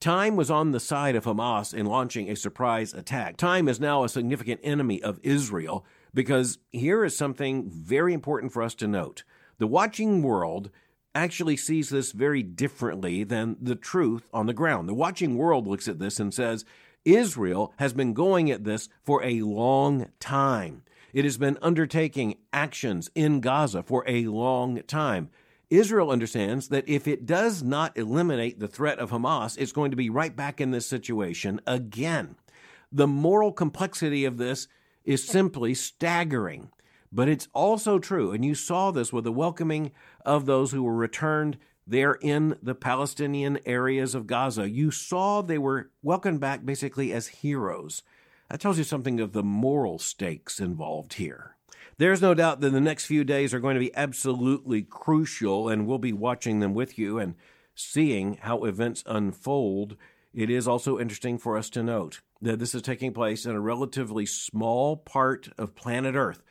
Time 0.01 0.35
was 0.35 0.49
on 0.49 0.71
the 0.71 0.79
side 0.79 1.15
of 1.15 1.25
Hamas 1.25 1.75
in 1.75 1.85
launching 1.85 2.27
a 2.27 2.35
surprise 2.35 2.91
attack. 2.91 3.37
Time 3.37 3.67
is 3.67 3.79
now 3.79 4.03
a 4.03 4.09
significant 4.09 4.59
enemy 4.63 4.99
of 5.03 5.19
Israel 5.21 5.85
because 6.11 6.57
here 6.71 7.05
is 7.05 7.15
something 7.15 7.69
very 7.69 8.15
important 8.15 8.51
for 8.51 8.63
us 8.63 8.73
to 8.73 8.87
note. 8.87 9.23
The 9.59 9.67
watching 9.67 10.23
world 10.23 10.71
actually 11.13 11.55
sees 11.55 11.89
this 11.89 12.13
very 12.13 12.41
differently 12.41 13.23
than 13.23 13.57
the 13.61 13.75
truth 13.75 14.27
on 14.33 14.47
the 14.47 14.53
ground. 14.55 14.89
The 14.89 14.95
watching 14.95 15.37
world 15.37 15.67
looks 15.67 15.87
at 15.87 15.99
this 15.99 16.19
and 16.19 16.33
says, 16.33 16.65
Israel 17.05 17.71
has 17.77 17.93
been 17.93 18.13
going 18.15 18.49
at 18.49 18.63
this 18.63 18.89
for 19.03 19.23
a 19.23 19.41
long 19.43 20.07
time. 20.19 20.81
It 21.13 21.25
has 21.25 21.37
been 21.37 21.59
undertaking 21.61 22.37
actions 22.51 23.11
in 23.13 23.39
Gaza 23.39 23.83
for 23.83 24.03
a 24.07 24.25
long 24.25 24.81
time. 24.87 25.29
Israel 25.71 26.11
understands 26.11 26.67
that 26.67 26.87
if 26.89 27.07
it 27.07 27.25
does 27.25 27.63
not 27.63 27.97
eliminate 27.97 28.59
the 28.59 28.67
threat 28.67 28.99
of 28.99 29.09
Hamas, 29.11 29.57
it's 29.57 29.71
going 29.71 29.91
to 29.91 29.97
be 29.97 30.09
right 30.09 30.35
back 30.35 30.59
in 30.59 30.71
this 30.71 30.85
situation 30.85 31.61
again. 31.65 32.35
The 32.91 33.07
moral 33.07 33.53
complexity 33.53 34.25
of 34.25 34.35
this 34.37 34.67
is 35.05 35.25
simply 35.25 35.73
staggering. 35.73 36.69
But 37.13 37.29
it's 37.29 37.47
also 37.53 37.99
true, 37.99 38.31
and 38.31 38.43
you 38.43 38.53
saw 38.53 38.91
this 38.91 39.11
with 39.13 39.23
the 39.23 39.31
welcoming 39.31 39.91
of 40.25 40.45
those 40.45 40.71
who 40.73 40.83
were 40.83 40.95
returned 40.95 41.57
there 41.87 42.13
in 42.15 42.57
the 42.61 42.75
Palestinian 42.75 43.59
areas 43.65 44.13
of 44.15 44.27
Gaza. 44.27 44.69
You 44.69 44.91
saw 44.91 45.41
they 45.41 45.57
were 45.57 45.89
welcomed 46.03 46.39
back 46.41 46.65
basically 46.65 47.11
as 47.13 47.27
heroes. 47.27 48.03
That 48.49 48.59
tells 48.61 48.77
you 48.77 48.83
something 48.85 49.19
of 49.21 49.31
the 49.33 49.43
moral 49.43 49.99
stakes 49.99 50.59
involved 50.59 51.13
here. 51.15 51.55
There's 52.01 52.19
no 52.19 52.33
doubt 52.33 52.61
that 52.61 52.71
the 52.71 52.81
next 52.81 53.05
few 53.05 53.23
days 53.23 53.53
are 53.53 53.59
going 53.59 53.75
to 53.75 53.79
be 53.79 53.95
absolutely 53.95 54.81
crucial, 54.81 55.69
and 55.69 55.85
we'll 55.85 55.99
be 55.99 56.13
watching 56.13 56.57
them 56.59 56.73
with 56.73 56.97
you 56.97 57.19
and 57.19 57.35
seeing 57.75 58.39
how 58.41 58.63
events 58.63 59.03
unfold. 59.05 59.97
It 60.33 60.49
is 60.49 60.67
also 60.67 60.97
interesting 60.97 61.37
for 61.37 61.55
us 61.55 61.69
to 61.69 61.83
note 61.83 62.21
that 62.41 62.57
this 62.57 62.73
is 62.73 62.81
taking 62.81 63.13
place 63.13 63.45
in 63.45 63.51
a 63.51 63.59
relatively 63.59 64.25
small 64.25 64.97
part 64.97 65.49
of 65.59 65.75
planet 65.75 66.15
Earth, 66.15 66.41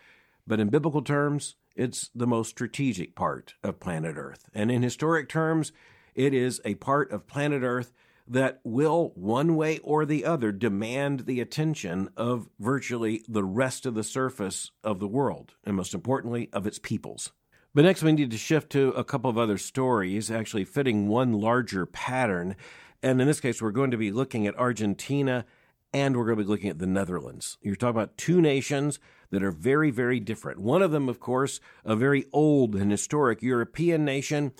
but 0.46 0.60
in 0.60 0.68
biblical 0.68 1.02
terms, 1.02 1.56
it's 1.74 2.10
the 2.14 2.28
most 2.28 2.50
strategic 2.50 3.16
part 3.16 3.54
of 3.64 3.80
planet 3.80 4.14
Earth. 4.16 4.48
And 4.54 4.70
in 4.70 4.84
historic 4.84 5.28
terms, 5.28 5.72
it 6.14 6.32
is 6.32 6.60
a 6.64 6.76
part 6.76 7.10
of 7.10 7.26
planet 7.26 7.64
Earth 7.64 7.92
that 8.30 8.60
will, 8.62 9.10
one 9.16 9.56
way 9.56 9.78
or 9.78 10.06
the 10.06 10.24
other, 10.24 10.52
demand 10.52 11.20
the 11.26 11.40
attention 11.40 12.08
of 12.16 12.48
virtually 12.60 13.24
the 13.28 13.42
rest 13.42 13.84
of 13.84 13.94
the 13.94 14.04
surface 14.04 14.70
of 14.84 15.00
the 15.00 15.08
world, 15.08 15.54
and 15.64 15.74
most 15.74 15.92
importantly, 15.92 16.48
of 16.52 16.64
its 16.64 16.78
peoples. 16.78 17.32
But 17.74 17.82
next, 17.84 18.04
we 18.04 18.12
need 18.12 18.30
to 18.30 18.38
shift 18.38 18.70
to 18.70 18.90
a 18.90 19.02
couple 19.02 19.28
of 19.30 19.36
other 19.36 19.58
stories, 19.58 20.30
actually 20.30 20.64
fitting 20.64 21.08
one 21.08 21.32
larger 21.32 21.86
pattern. 21.86 22.54
And 23.02 23.20
in 23.20 23.26
this 23.26 23.40
case, 23.40 23.60
we're 23.60 23.70
going 23.72 23.90
to 23.90 23.96
be 23.96 24.12
looking 24.12 24.46
at 24.46 24.56
Argentina 24.58 25.44
and 25.92 26.16
we're 26.16 26.24
going 26.24 26.38
to 26.38 26.44
be 26.44 26.48
looking 26.50 26.70
at 26.70 26.78
the 26.78 26.86
Netherlands. 26.86 27.58
You're 27.62 27.74
talking 27.74 27.96
about 27.96 28.16
two 28.16 28.40
nations 28.40 29.00
that 29.30 29.42
are 29.42 29.50
very, 29.50 29.90
very 29.90 30.20
different. 30.20 30.60
One 30.60 30.82
of 30.82 30.92
them, 30.92 31.08
of 31.08 31.18
course, 31.18 31.58
a 31.84 31.96
very 31.96 32.26
old 32.32 32.76
and 32.76 32.92
historic 32.92 33.42
European 33.42 34.04
nation, 34.04 34.52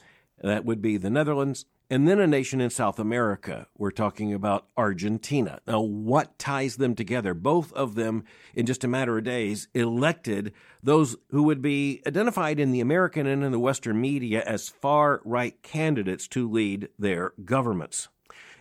that 0.42 0.64
would 0.64 0.82
be 0.82 0.96
the 0.96 1.10
Netherlands. 1.10 1.66
And 1.92 2.06
then 2.06 2.20
a 2.20 2.26
nation 2.28 2.60
in 2.60 2.70
South 2.70 3.00
America. 3.00 3.66
We're 3.76 3.90
talking 3.90 4.32
about 4.32 4.68
Argentina. 4.76 5.58
Now, 5.66 5.80
what 5.80 6.38
ties 6.38 6.76
them 6.76 6.94
together? 6.94 7.34
Both 7.34 7.72
of 7.72 7.96
them, 7.96 8.22
in 8.54 8.64
just 8.64 8.84
a 8.84 8.88
matter 8.88 9.18
of 9.18 9.24
days, 9.24 9.66
elected 9.74 10.52
those 10.84 11.16
who 11.30 11.42
would 11.42 11.60
be 11.60 12.00
identified 12.06 12.60
in 12.60 12.70
the 12.70 12.78
American 12.80 13.26
and 13.26 13.42
in 13.42 13.50
the 13.50 13.58
Western 13.58 14.00
media 14.00 14.40
as 14.46 14.68
far 14.68 15.20
right 15.24 15.60
candidates 15.64 16.28
to 16.28 16.48
lead 16.48 16.90
their 16.96 17.32
governments. 17.44 18.06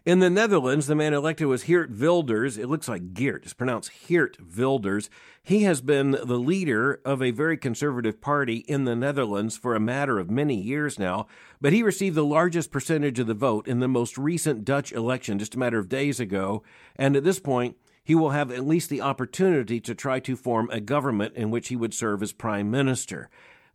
In 0.06 0.20
the 0.20 0.30
Netherlands, 0.30 0.88
the 0.88 0.96
man 0.96 1.14
elected 1.14 1.48
was 1.48 1.64
Geert 1.66 1.92
Wilders. 1.92 2.58
It 2.58 2.70
looks 2.70 2.88
like 2.88 3.14
Geert. 3.14 3.44
It's 3.44 3.54
pronounced 3.54 3.92
Geert 4.08 4.38
Wilders. 4.58 5.10
He 5.44 5.64
has 5.64 5.82
been 5.82 6.12
the 6.12 6.38
leader 6.40 7.02
of 7.04 7.22
a 7.22 7.32
very 7.32 7.58
conservative 7.58 8.22
party 8.22 8.58
in 8.68 8.86
the 8.86 8.96
Netherlands 8.96 9.58
for 9.58 9.76
a 9.76 9.80
matter 9.80 10.18
of 10.18 10.30
many 10.30 10.56
years 10.56 10.98
now, 10.98 11.28
but 11.60 11.74
he 11.74 11.84
received 11.84 12.16
the 12.16 12.24
largest 12.24 12.72
percentage 12.72 13.20
of 13.20 13.28
the 13.28 13.34
vote 13.34 13.68
in 13.68 13.80
the 13.80 13.88
most 13.90 14.18
recent 14.18 14.64
Dutch 14.64 14.94
election 14.94 15.38
just 15.40 15.56
a 15.56 15.60
matter 15.60 15.80
of 15.80 15.90
days 15.90 16.20
ago. 16.20 16.64
And 16.96 17.16
at 17.18 17.24
this 17.26 17.40
point, 17.40 17.76
he 18.02 18.16
will 18.16 18.32
have 18.32 18.52
at 18.52 18.66
least 18.66 18.90
the 18.90 19.02
opportunity 19.02 19.80
to 19.82 19.94
try 19.94 20.20
to 20.22 20.36
form 20.36 20.70
a 20.72 20.80
government 20.80 21.36
in 21.36 21.52
which 21.52 21.68
he 21.68 21.76
would 21.76 21.94
serve 21.94 22.24
as 22.24 22.32
prime 22.32 22.72
minister. 22.72 23.30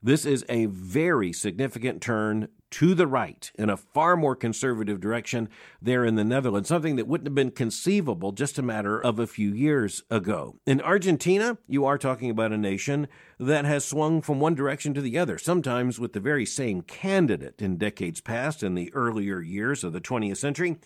This 0.04 0.26
is 0.26 0.44
a 0.50 0.66
very 0.66 1.32
significant 1.32 2.02
turn 2.02 2.48
to 2.72 2.94
the 2.94 3.06
right 3.06 3.50
in 3.54 3.70
a 3.70 3.76
far 3.78 4.18
more 4.18 4.36
conservative 4.36 5.00
direction 5.00 5.48
there 5.80 6.04
in 6.04 6.14
the 6.14 6.24
Netherlands, 6.24 6.68
something 6.68 6.96
that 6.96 7.06
wouldn't 7.08 7.28
have 7.28 7.34
been 7.34 7.50
conceivable 7.52 8.30
just 8.32 8.58
a 8.58 8.62
matter 8.62 9.02
of 9.02 9.18
a 9.18 9.26
few 9.26 9.54
years 9.54 10.02
ago. 10.10 10.56
In 10.66 10.82
Argentina, 10.82 11.56
you 11.66 11.86
are 11.86 11.96
talking 11.96 12.28
about 12.28 12.52
a 12.52 12.58
nation 12.58 13.08
that 13.40 13.64
has 13.64 13.82
swung 13.86 14.20
from 14.20 14.40
one 14.40 14.54
direction 14.54 14.92
to 14.92 15.00
the 15.00 15.16
other, 15.16 15.38
sometimes 15.38 15.98
with 15.98 16.12
the 16.12 16.20
very 16.20 16.44
same 16.44 16.82
candidate 16.82 17.62
in 17.62 17.78
decades 17.78 18.20
past 18.20 18.62
in 18.62 18.74
the 18.74 18.92
earlier 18.92 19.40
years 19.40 19.82
of 19.82 19.94
the 19.94 20.02
20th 20.02 20.36
century. 20.36 20.76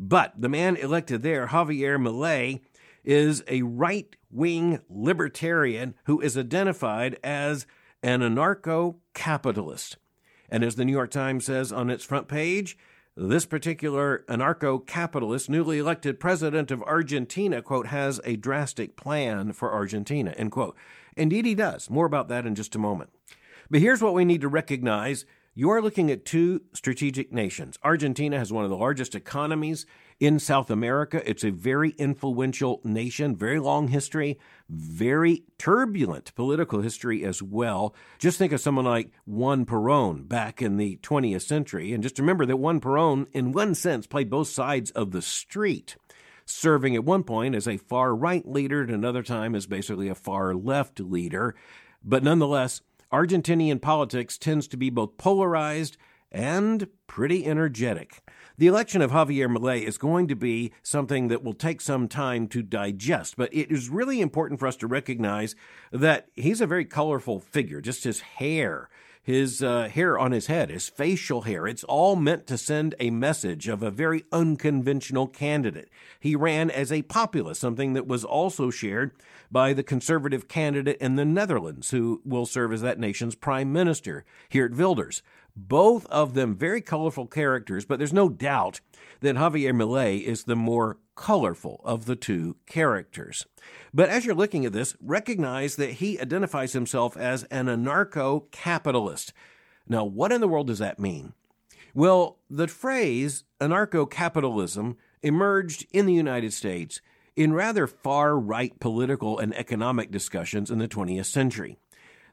But 0.00 0.32
the 0.36 0.48
man 0.48 0.74
elected 0.74 1.22
there, 1.22 1.46
Javier 1.46 1.96
Milei, 1.96 2.58
is 3.04 3.44
a 3.46 3.62
right 3.62 4.16
wing 4.32 4.80
libertarian 4.90 5.94
who 6.06 6.18
is 6.20 6.36
identified 6.36 7.20
as 7.22 7.66
an 8.04 8.20
anarcho 8.20 8.96
capitalist. 9.14 9.96
And 10.50 10.62
as 10.62 10.74
the 10.76 10.84
New 10.84 10.92
York 10.92 11.10
Times 11.10 11.46
says 11.46 11.72
on 11.72 11.88
its 11.88 12.04
front 12.04 12.28
page, 12.28 12.76
this 13.16 13.46
particular 13.46 14.24
anarcho 14.28 14.86
capitalist, 14.86 15.48
newly 15.48 15.78
elected 15.78 16.20
president 16.20 16.70
of 16.70 16.82
Argentina, 16.82 17.62
quote, 17.62 17.86
has 17.86 18.20
a 18.24 18.36
drastic 18.36 18.94
plan 18.96 19.52
for 19.52 19.72
Argentina, 19.72 20.32
end 20.36 20.52
quote. 20.52 20.76
Indeed, 21.16 21.46
he 21.46 21.54
does. 21.54 21.88
More 21.88 22.04
about 22.06 22.28
that 22.28 22.44
in 22.46 22.54
just 22.54 22.74
a 22.74 22.78
moment. 22.78 23.10
But 23.70 23.80
here's 23.80 24.02
what 24.02 24.14
we 24.14 24.26
need 24.26 24.42
to 24.42 24.48
recognize 24.48 25.24
you 25.54 25.70
are 25.70 25.80
looking 25.80 26.10
at 26.10 26.26
two 26.26 26.60
strategic 26.74 27.32
nations. 27.32 27.78
Argentina 27.82 28.36
has 28.36 28.52
one 28.52 28.64
of 28.64 28.70
the 28.70 28.76
largest 28.76 29.14
economies 29.14 29.86
in 30.20 30.38
South 30.38 30.70
America. 30.70 31.22
It's 31.28 31.44
a 31.44 31.50
very 31.50 31.90
influential 31.90 32.80
nation, 32.84 33.36
very 33.36 33.58
long 33.58 33.88
history, 33.88 34.38
very 34.68 35.44
turbulent 35.58 36.34
political 36.34 36.80
history 36.80 37.24
as 37.24 37.42
well. 37.42 37.94
Just 38.18 38.38
think 38.38 38.52
of 38.52 38.60
someone 38.60 38.84
like 38.84 39.10
Juan 39.26 39.64
Perón 39.66 40.28
back 40.28 40.62
in 40.62 40.76
the 40.76 40.96
20th 41.02 41.42
century. 41.42 41.92
And 41.92 42.02
just 42.02 42.18
remember 42.18 42.46
that 42.46 42.56
Juan 42.58 42.80
Perón, 42.80 43.26
in 43.32 43.52
one 43.52 43.74
sense, 43.74 44.06
played 44.06 44.30
both 44.30 44.48
sides 44.48 44.90
of 44.92 45.10
the 45.10 45.22
street 45.22 45.96
serving 46.46 46.94
at 46.94 47.04
one 47.04 47.24
point 47.24 47.54
as 47.54 47.66
a 47.66 47.78
far 47.78 48.14
right 48.14 48.46
leader 48.46 48.82
at 48.82 48.90
another 48.90 49.22
time 49.22 49.54
as 49.54 49.66
basically 49.66 50.08
a 50.08 50.14
far 50.14 50.54
left 50.54 51.00
leader. 51.00 51.54
But 52.04 52.22
nonetheless, 52.22 52.82
Argentinian 53.10 53.80
politics 53.80 54.36
tends 54.36 54.68
to 54.68 54.76
be 54.76 54.90
both 54.90 55.16
polarized 55.16 55.96
and 56.30 56.86
pretty 57.06 57.46
energetic. 57.46 58.23
The 58.56 58.68
election 58.68 59.02
of 59.02 59.10
Javier 59.10 59.50
Milei 59.52 59.82
is 59.82 59.98
going 59.98 60.28
to 60.28 60.36
be 60.36 60.70
something 60.80 61.26
that 61.26 61.42
will 61.42 61.54
take 61.54 61.80
some 61.80 62.06
time 62.06 62.46
to 62.48 62.62
digest, 62.62 63.36
but 63.36 63.52
it 63.52 63.72
is 63.72 63.88
really 63.88 64.20
important 64.20 64.60
for 64.60 64.68
us 64.68 64.76
to 64.76 64.86
recognize 64.86 65.56
that 65.90 66.28
he's 66.36 66.60
a 66.60 66.66
very 66.66 66.84
colorful 66.84 67.40
figure. 67.40 67.80
Just 67.80 68.04
his 68.04 68.20
hair, 68.20 68.88
his 69.20 69.60
uh, 69.60 69.88
hair 69.88 70.16
on 70.16 70.30
his 70.30 70.46
head, 70.46 70.70
his 70.70 70.88
facial 70.88 71.40
hair, 71.42 71.66
it's 71.66 71.82
all 71.82 72.14
meant 72.14 72.46
to 72.46 72.56
send 72.56 72.94
a 73.00 73.10
message 73.10 73.66
of 73.66 73.82
a 73.82 73.90
very 73.90 74.22
unconventional 74.30 75.26
candidate. 75.26 75.90
He 76.20 76.36
ran 76.36 76.70
as 76.70 76.92
a 76.92 77.02
populist, 77.02 77.60
something 77.60 77.94
that 77.94 78.06
was 78.06 78.24
also 78.24 78.70
shared 78.70 79.10
by 79.50 79.72
the 79.72 79.82
conservative 79.82 80.46
candidate 80.46 80.98
in 81.00 81.16
the 81.16 81.24
Netherlands, 81.24 81.90
who 81.90 82.22
will 82.24 82.46
serve 82.46 82.72
as 82.72 82.82
that 82.82 83.00
nation's 83.00 83.34
prime 83.34 83.72
minister, 83.72 84.24
Geert 84.48 84.76
Wilders. 84.76 85.22
Both 85.56 86.06
of 86.06 86.34
them 86.34 86.56
very 86.56 86.80
colorful 86.80 87.26
characters, 87.26 87.84
but 87.84 87.98
there's 87.98 88.12
no 88.12 88.28
doubt 88.28 88.80
that 89.20 89.36
Javier 89.36 89.72
Milei 89.72 90.20
is 90.22 90.44
the 90.44 90.56
more 90.56 90.98
colorful 91.14 91.80
of 91.84 92.06
the 92.06 92.16
two 92.16 92.56
characters. 92.66 93.46
But 93.92 94.08
as 94.08 94.26
you're 94.26 94.34
looking 94.34 94.66
at 94.66 94.72
this, 94.72 94.96
recognize 95.00 95.76
that 95.76 95.92
he 95.92 96.20
identifies 96.20 96.72
himself 96.72 97.16
as 97.16 97.44
an 97.44 97.66
anarcho 97.66 98.50
capitalist. 98.50 99.32
Now, 99.88 100.04
what 100.04 100.32
in 100.32 100.40
the 100.40 100.48
world 100.48 100.66
does 100.66 100.80
that 100.80 100.98
mean? 100.98 101.34
Well, 101.94 102.40
the 102.50 102.66
phrase 102.66 103.44
anarcho 103.60 104.10
capitalism 104.10 104.96
emerged 105.22 105.86
in 105.92 106.06
the 106.06 106.12
United 106.14 106.52
States 106.52 107.00
in 107.36 107.52
rather 107.52 107.86
far 107.86 108.36
right 108.36 108.78
political 108.80 109.38
and 109.38 109.54
economic 109.54 110.10
discussions 110.10 110.70
in 110.70 110.78
the 110.78 110.88
20th 110.88 111.26
century. 111.26 111.76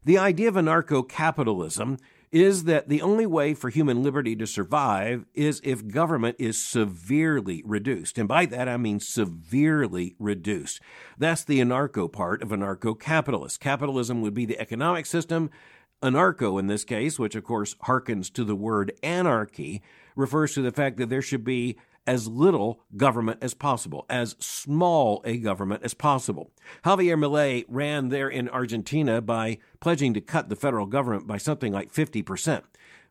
The 0.03 0.17
idea 0.17 0.47
of 0.47 0.55
anarcho 0.55 1.07
capitalism 1.07 1.97
is 2.31 2.63
that 2.63 2.87
the 2.87 3.01
only 3.01 3.25
way 3.25 3.53
for 3.53 3.69
human 3.69 4.01
liberty 4.01 4.35
to 4.37 4.47
survive 4.47 5.25
is 5.33 5.59
if 5.63 5.87
government 5.89 6.37
is 6.39 6.61
severely 6.61 7.61
reduced. 7.65 8.17
And 8.17 8.27
by 8.27 8.45
that, 8.47 8.69
I 8.69 8.77
mean 8.77 8.99
severely 9.01 10.15
reduced. 10.17 10.79
That's 11.17 11.43
the 11.43 11.59
anarcho 11.59 12.11
part 12.11 12.41
of 12.41 12.49
anarcho 12.49 12.97
capitalist. 12.99 13.59
Capitalism 13.59 14.21
would 14.21 14.33
be 14.33 14.45
the 14.45 14.59
economic 14.59 15.05
system. 15.05 15.49
Anarcho, 16.01 16.57
in 16.57 16.67
this 16.67 16.85
case, 16.85 17.19
which 17.19 17.35
of 17.35 17.43
course 17.43 17.75
harkens 17.85 18.31
to 18.33 18.45
the 18.45 18.55
word 18.55 18.93
anarchy, 19.03 19.81
refers 20.15 20.53
to 20.53 20.61
the 20.61 20.71
fact 20.71 20.97
that 20.97 21.09
there 21.09 21.21
should 21.21 21.43
be 21.43 21.77
as 22.07 22.27
little 22.27 22.83
government 22.97 23.39
as 23.41 23.53
possible, 23.53 24.05
as 24.09 24.35
small 24.39 25.21
a 25.25 25.37
government 25.37 25.83
as 25.83 25.93
possible. 25.93 26.51
Javier 26.83 27.17
Milei 27.17 27.65
ran 27.67 28.09
there 28.09 28.29
in 28.29 28.49
Argentina 28.49 29.21
by 29.21 29.59
pledging 29.79 30.13
to 30.15 30.21
cut 30.21 30.49
the 30.49 30.55
federal 30.55 30.85
government 30.87 31.27
by 31.27 31.37
something 31.37 31.71
like 31.71 31.91
50%. 31.93 32.63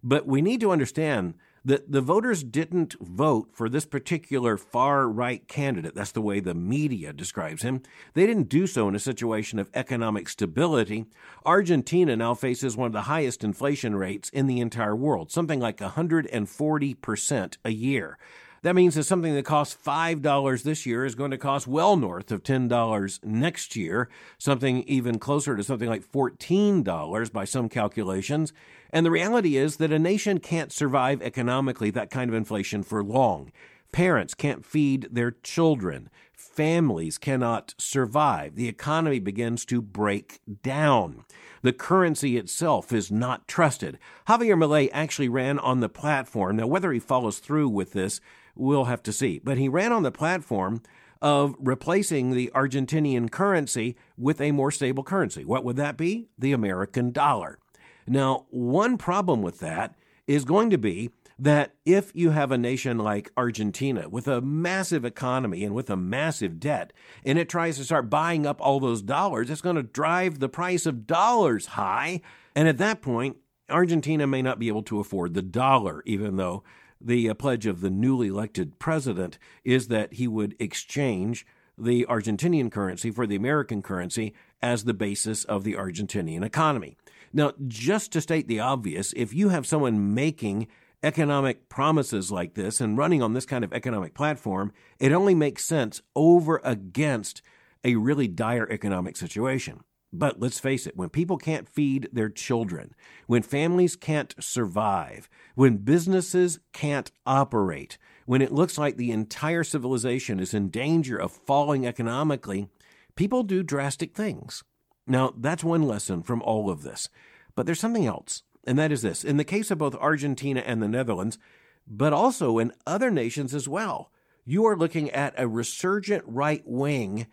But 0.02 0.26
we 0.26 0.42
need 0.42 0.60
to 0.60 0.70
understand 0.72 1.34
that 1.62 1.92
the 1.92 2.00
voters 2.00 2.42
didn't 2.42 2.94
vote 3.00 3.50
for 3.52 3.68
this 3.68 3.84
particular 3.84 4.56
far 4.56 5.06
right 5.06 5.46
candidate. 5.46 5.94
That's 5.94 6.12
the 6.12 6.22
way 6.22 6.40
the 6.40 6.54
media 6.54 7.12
describes 7.12 7.60
him. 7.60 7.82
They 8.14 8.26
didn't 8.26 8.48
do 8.48 8.66
so 8.66 8.88
in 8.88 8.94
a 8.94 8.98
situation 8.98 9.58
of 9.58 9.68
economic 9.74 10.30
stability. 10.30 11.04
Argentina 11.44 12.16
now 12.16 12.32
faces 12.32 12.78
one 12.78 12.86
of 12.86 12.94
the 12.94 13.02
highest 13.02 13.44
inflation 13.44 13.94
rates 13.94 14.30
in 14.30 14.46
the 14.46 14.60
entire 14.60 14.96
world, 14.96 15.30
something 15.30 15.60
like 15.60 15.76
140% 15.76 17.56
a 17.62 17.70
year. 17.70 18.16
That 18.62 18.74
means 18.76 18.94
that 18.96 19.04
something 19.04 19.32
that 19.34 19.44
costs 19.46 19.74
$5 19.86 20.62
this 20.64 20.84
year 20.84 21.06
is 21.06 21.14
going 21.14 21.30
to 21.30 21.38
cost 21.38 21.66
well 21.66 21.96
north 21.96 22.30
of 22.30 22.42
$10 22.42 23.24
next 23.24 23.74
year, 23.74 24.10
something 24.36 24.82
even 24.82 25.18
closer 25.18 25.56
to 25.56 25.64
something 25.64 25.88
like 25.88 26.06
$14 26.06 27.32
by 27.32 27.44
some 27.46 27.70
calculations. 27.70 28.52
And 28.92 29.06
the 29.06 29.10
reality 29.10 29.56
is 29.56 29.76
that 29.76 29.92
a 29.92 29.98
nation 29.98 30.40
can't 30.40 30.72
survive 30.72 31.22
economically 31.22 31.90
that 31.92 32.10
kind 32.10 32.28
of 32.30 32.34
inflation 32.34 32.82
for 32.82 33.02
long. 33.02 33.50
Parents 33.92 34.34
can't 34.34 34.62
feed 34.64 35.08
their 35.10 35.30
children. 35.30 36.10
Families 36.34 37.16
cannot 37.16 37.74
survive. 37.78 38.56
The 38.56 38.68
economy 38.68 39.20
begins 39.20 39.64
to 39.66 39.80
break 39.80 40.40
down. 40.62 41.24
The 41.62 41.72
currency 41.72 42.36
itself 42.36 42.92
is 42.92 43.10
not 43.10 43.48
trusted. 43.48 43.98
Javier 44.28 44.54
Milei 44.56 44.90
actually 44.92 45.28
ran 45.30 45.58
on 45.58 45.80
the 45.80 45.88
platform. 45.88 46.56
Now, 46.56 46.66
whether 46.66 46.92
he 46.92 46.98
follows 47.00 47.38
through 47.38 47.68
with 47.70 47.92
this 47.94 48.20
We'll 48.56 48.84
have 48.84 49.02
to 49.04 49.12
see. 49.12 49.40
But 49.42 49.58
he 49.58 49.68
ran 49.68 49.92
on 49.92 50.02
the 50.02 50.10
platform 50.10 50.82
of 51.22 51.54
replacing 51.58 52.30
the 52.32 52.50
Argentinian 52.54 53.30
currency 53.30 53.96
with 54.16 54.40
a 54.40 54.52
more 54.52 54.70
stable 54.70 55.04
currency. 55.04 55.44
What 55.44 55.64
would 55.64 55.76
that 55.76 55.96
be? 55.96 56.28
The 56.38 56.52
American 56.52 57.12
dollar. 57.12 57.58
Now, 58.06 58.46
one 58.50 58.96
problem 58.96 59.42
with 59.42 59.58
that 59.60 59.94
is 60.26 60.44
going 60.44 60.70
to 60.70 60.78
be 60.78 61.10
that 61.38 61.74
if 61.86 62.10
you 62.14 62.30
have 62.30 62.52
a 62.52 62.58
nation 62.58 62.98
like 62.98 63.30
Argentina 63.36 64.08
with 64.08 64.28
a 64.28 64.40
massive 64.40 65.04
economy 65.04 65.64
and 65.64 65.74
with 65.74 65.88
a 65.88 65.96
massive 65.96 66.60
debt, 66.60 66.92
and 67.24 67.38
it 67.38 67.48
tries 67.48 67.76
to 67.78 67.84
start 67.84 68.10
buying 68.10 68.46
up 68.46 68.60
all 68.60 68.80
those 68.80 69.02
dollars, 69.02 69.50
it's 69.50 69.60
going 69.62 69.76
to 69.76 69.82
drive 69.82 70.38
the 70.38 70.48
price 70.48 70.86
of 70.86 71.06
dollars 71.06 71.66
high. 71.66 72.20
And 72.54 72.68
at 72.68 72.78
that 72.78 73.00
point, 73.02 73.36
Argentina 73.70 74.26
may 74.26 74.42
not 74.42 74.58
be 74.58 74.68
able 74.68 74.82
to 74.84 75.00
afford 75.00 75.34
the 75.34 75.42
dollar, 75.42 76.02
even 76.04 76.36
though 76.36 76.62
the 77.00 77.28
uh, 77.30 77.34
pledge 77.34 77.66
of 77.66 77.80
the 77.80 77.90
newly 77.90 78.28
elected 78.28 78.78
president 78.78 79.38
is 79.64 79.88
that 79.88 80.14
he 80.14 80.28
would 80.28 80.54
exchange 80.58 81.46
the 81.78 82.04
Argentinian 82.08 82.70
currency 82.70 83.10
for 83.10 83.26
the 83.26 83.36
American 83.36 83.80
currency 83.82 84.34
as 84.60 84.84
the 84.84 84.92
basis 84.94 85.44
of 85.44 85.64
the 85.64 85.74
Argentinian 85.74 86.44
economy. 86.44 86.96
Now, 87.32 87.52
just 87.66 88.12
to 88.12 88.20
state 88.20 88.48
the 88.48 88.60
obvious, 88.60 89.14
if 89.16 89.32
you 89.32 89.48
have 89.48 89.66
someone 89.66 90.12
making 90.14 90.66
economic 91.02 91.70
promises 91.70 92.30
like 92.30 92.52
this 92.54 92.80
and 92.80 92.98
running 92.98 93.22
on 93.22 93.32
this 93.32 93.46
kind 93.46 93.64
of 93.64 93.72
economic 93.72 94.12
platform, 94.12 94.70
it 94.98 95.12
only 95.12 95.34
makes 95.34 95.64
sense 95.64 96.02
over 96.14 96.60
against 96.62 97.40
a 97.82 97.94
really 97.94 98.28
dire 98.28 98.68
economic 98.68 99.16
situation. 99.16 99.80
But 100.12 100.40
let's 100.40 100.58
face 100.58 100.86
it, 100.86 100.96
when 100.96 101.08
people 101.10 101.36
can't 101.38 101.68
feed 101.68 102.08
their 102.12 102.28
children, 102.28 102.94
when 103.26 103.42
families 103.42 103.94
can't 103.94 104.34
survive, 104.40 105.28
when 105.54 105.78
businesses 105.78 106.58
can't 106.72 107.10
operate, 107.24 107.96
when 108.26 108.42
it 108.42 108.52
looks 108.52 108.76
like 108.76 108.96
the 108.96 109.12
entire 109.12 109.62
civilization 109.62 110.40
is 110.40 110.52
in 110.52 110.68
danger 110.68 111.16
of 111.16 111.30
falling 111.32 111.86
economically, 111.86 112.68
people 113.14 113.44
do 113.44 113.62
drastic 113.62 114.12
things. 114.14 114.64
Now, 115.06 115.32
that's 115.36 115.62
one 115.64 115.82
lesson 115.84 116.22
from 116.22 116.42
all 116.42 116.70
of 116.70 116.82
this. 116.82 117.08
But 117.54 117.66
there's 117.66 117.80
something 117.80 118.06
else, 118.06 118.42
and 118.64 118.78
that 118.78 118.92
is 118.92 119.02
this 119.02 119.22
in 119.24 119.36
the 119.36 119.44
case 119.44 119.70
of 119.70 119.78
both 119.78 119.94
Argentina 119.96 120.60
and 120.60 120.82
the 120.82 120.88
Netherlands, 120.88 121.38
but 121.86 122.12
also 122.12 122.58
in 122.58 122.72
other 122.86 123.10
nations 123.10 123.54
as 123.54 123.68
well, 123.68 124.10
you 124.44 124.64
are 124.64 124.76
looking 124.76 125.10
at 125.10 125.34
a 125.36 125.46
resurgent 125.48 126.24
right 126.26 126.62
wing. 126.66 127.26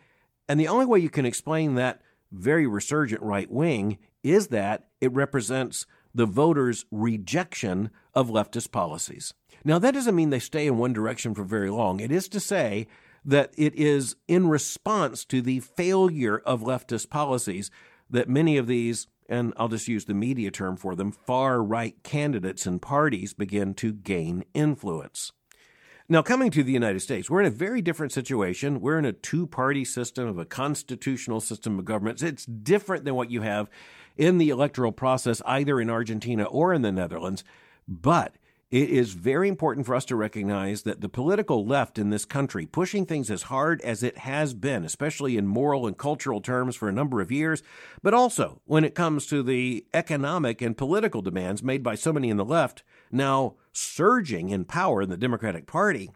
And 0.48 0.60
the 0.60 0.68
only 0.68 0.86
way 0.86 1.00
you 1.00 1.10
can 1.10 1.26
explain 1.26 1.76
that 1.76 2.02
very 2.32 2.68
resurgent 2.68 3.22
right 3.22 3.50
wing 3.50 3.98
is 4.24 4.48
that 4.48 4.88
it 5.00 5.14
represents 5.14 5.86
the 6.14 6.26
voters' 6.26 6.86
rejection 6.92 7.90
of 8.14 8.30
leftist 8.30 8.72
policies. 8.72 9.34
Now, 9.64 9.78
that 9.80 9.94
doesn't 9.94 10.16
mean 10.16 10.30
they 10.30 10.40
stay 10.40 10.68
in 10.68 10.78
one 10.78 10.94
direction 10.94 11.36
for 11.36 11.44
very 11.44 11.70
long. 11.70 12.00
It 12.00 12.12
is 12.12 12.28
to 12.30 12.40
say 12.40 12.88
that 13.24 13.54
it 13.58 13.76
is 13.76 14.16
in 14.28 14.48
response 14.50 15.26
to 15.26 15.42
the 15.42 15.60
failure 15.60 16.40
of 16.40 16.62
leftist 16.62 17.10
policies 17.10 17.70
that 18.10 18.30
many 18.30 18.58
of 18.58 18.68
these, 18.68 19.08
and 19.30 19.54
I'll 19.58 19.68
just 19.68 19.88
use 19.88 20.06
the 20.06 20.14
media 20.14 20.50
term 20.52 20.78
for 20.78 20.96
them, 20.96 21.12
far 21.12 21.62
right 21.62 22.02
candidates 22.04 22.66
and 22.66 22.82
parties 22.82 23.34
begin 23.34 23.74
to 23.76 23.94
gain 23.94 24.44
influence. 24.54 25.32
Now, 26.10 26.22
coming 26.22 26.52
to 26.52 26.64
the 26.64 26.72
United 26.72 27.02
States, 27.02 27.30
we're 27.30 27.42
in 27.42 27.48
a 27.48 27.52
very 27.52 27.82
different 27.82 28.14
situation. 28.14 28.80
We're 28.80 28.98
in 28.98 29.04
a 29.04 29.12
two 29.12 29.46
party 29.46 29.84
system 29.84 30.26
of 30.26 30.38
a 30.38 30.46
constitutional 30.46 31.42
system 31.42 31.78
of 31.80 31.84
governments. 31.84 32.24
It's 32.24 32.46
different 32.46 33.04
than 33.04 33.16
what 33.16 33.30
you 33.30 33.42
have 33.42 33.70
in 34.16 34.38
the 34.38 34.50
electoral 34.50 34.94
process, 34.94 35.42
either 35.46 35.82
in 35.82 35.90
Argentina 35.90 36.44
or 36.46 36.74
in 36.74 36.82
the 36.82 36.94
Netherlands. 36.94 37.44
But 37.90 38.36
it 38.70 38.90
is 38.90 39.14
very 39.14 39.48
important 39.48 39.86
for 39.86 39.96
us 39.96 40.04
to 40.06 40.16
recognize 40.18 40.82
that 40.82 41.00
the 41.00 41.08
political 41.08 41.66
left 41.66 41.98
in 41.98 42.10
this 42.10 42.26
country, 42.26 42.66
pushing 42.66 43.06
things 43.06 43.32
as 43.32 43.44
hard 43.44 43.82
as 43.82 44.04
it 44.04 44.20
has 44.20 44.54
been, 44.54 44.84
especially 44.84 45.38
in 45.38 45.48
moral 45.48 45.88
and 45.88 45.98
cultural 45.98 46.42
terms 46.42 46.76
for 46.76 46.90
a 46.90 46.94
number 46.94 47.22
of 47.22 47.32
years, 47.32 47.64
but 48.04 48.14
also 48.14 48.62
when 48.66 48.84
it 48.84 48.94
comes 48.94 49.26
to 49.28 49.42
the 49.42 49.86
economic 49.94 50.62
and 50.62 50.78
political 50.78 51.22
demands 51.22 51.64
made 51.64 51.82
by 51.82 51.96
so 51.96 52.12
many 52.12 52.30
in 52.30 52.36
the 52.38 52.44
left, 52.44 52.84
now 53.10 53.56
surging 53.72 54.50
in 54.50 54.66
power 54.66 55.02
in 55.02 55.10
the 55.10 55.16
Democratic 55.18 55.66
Party, 55.66 56.12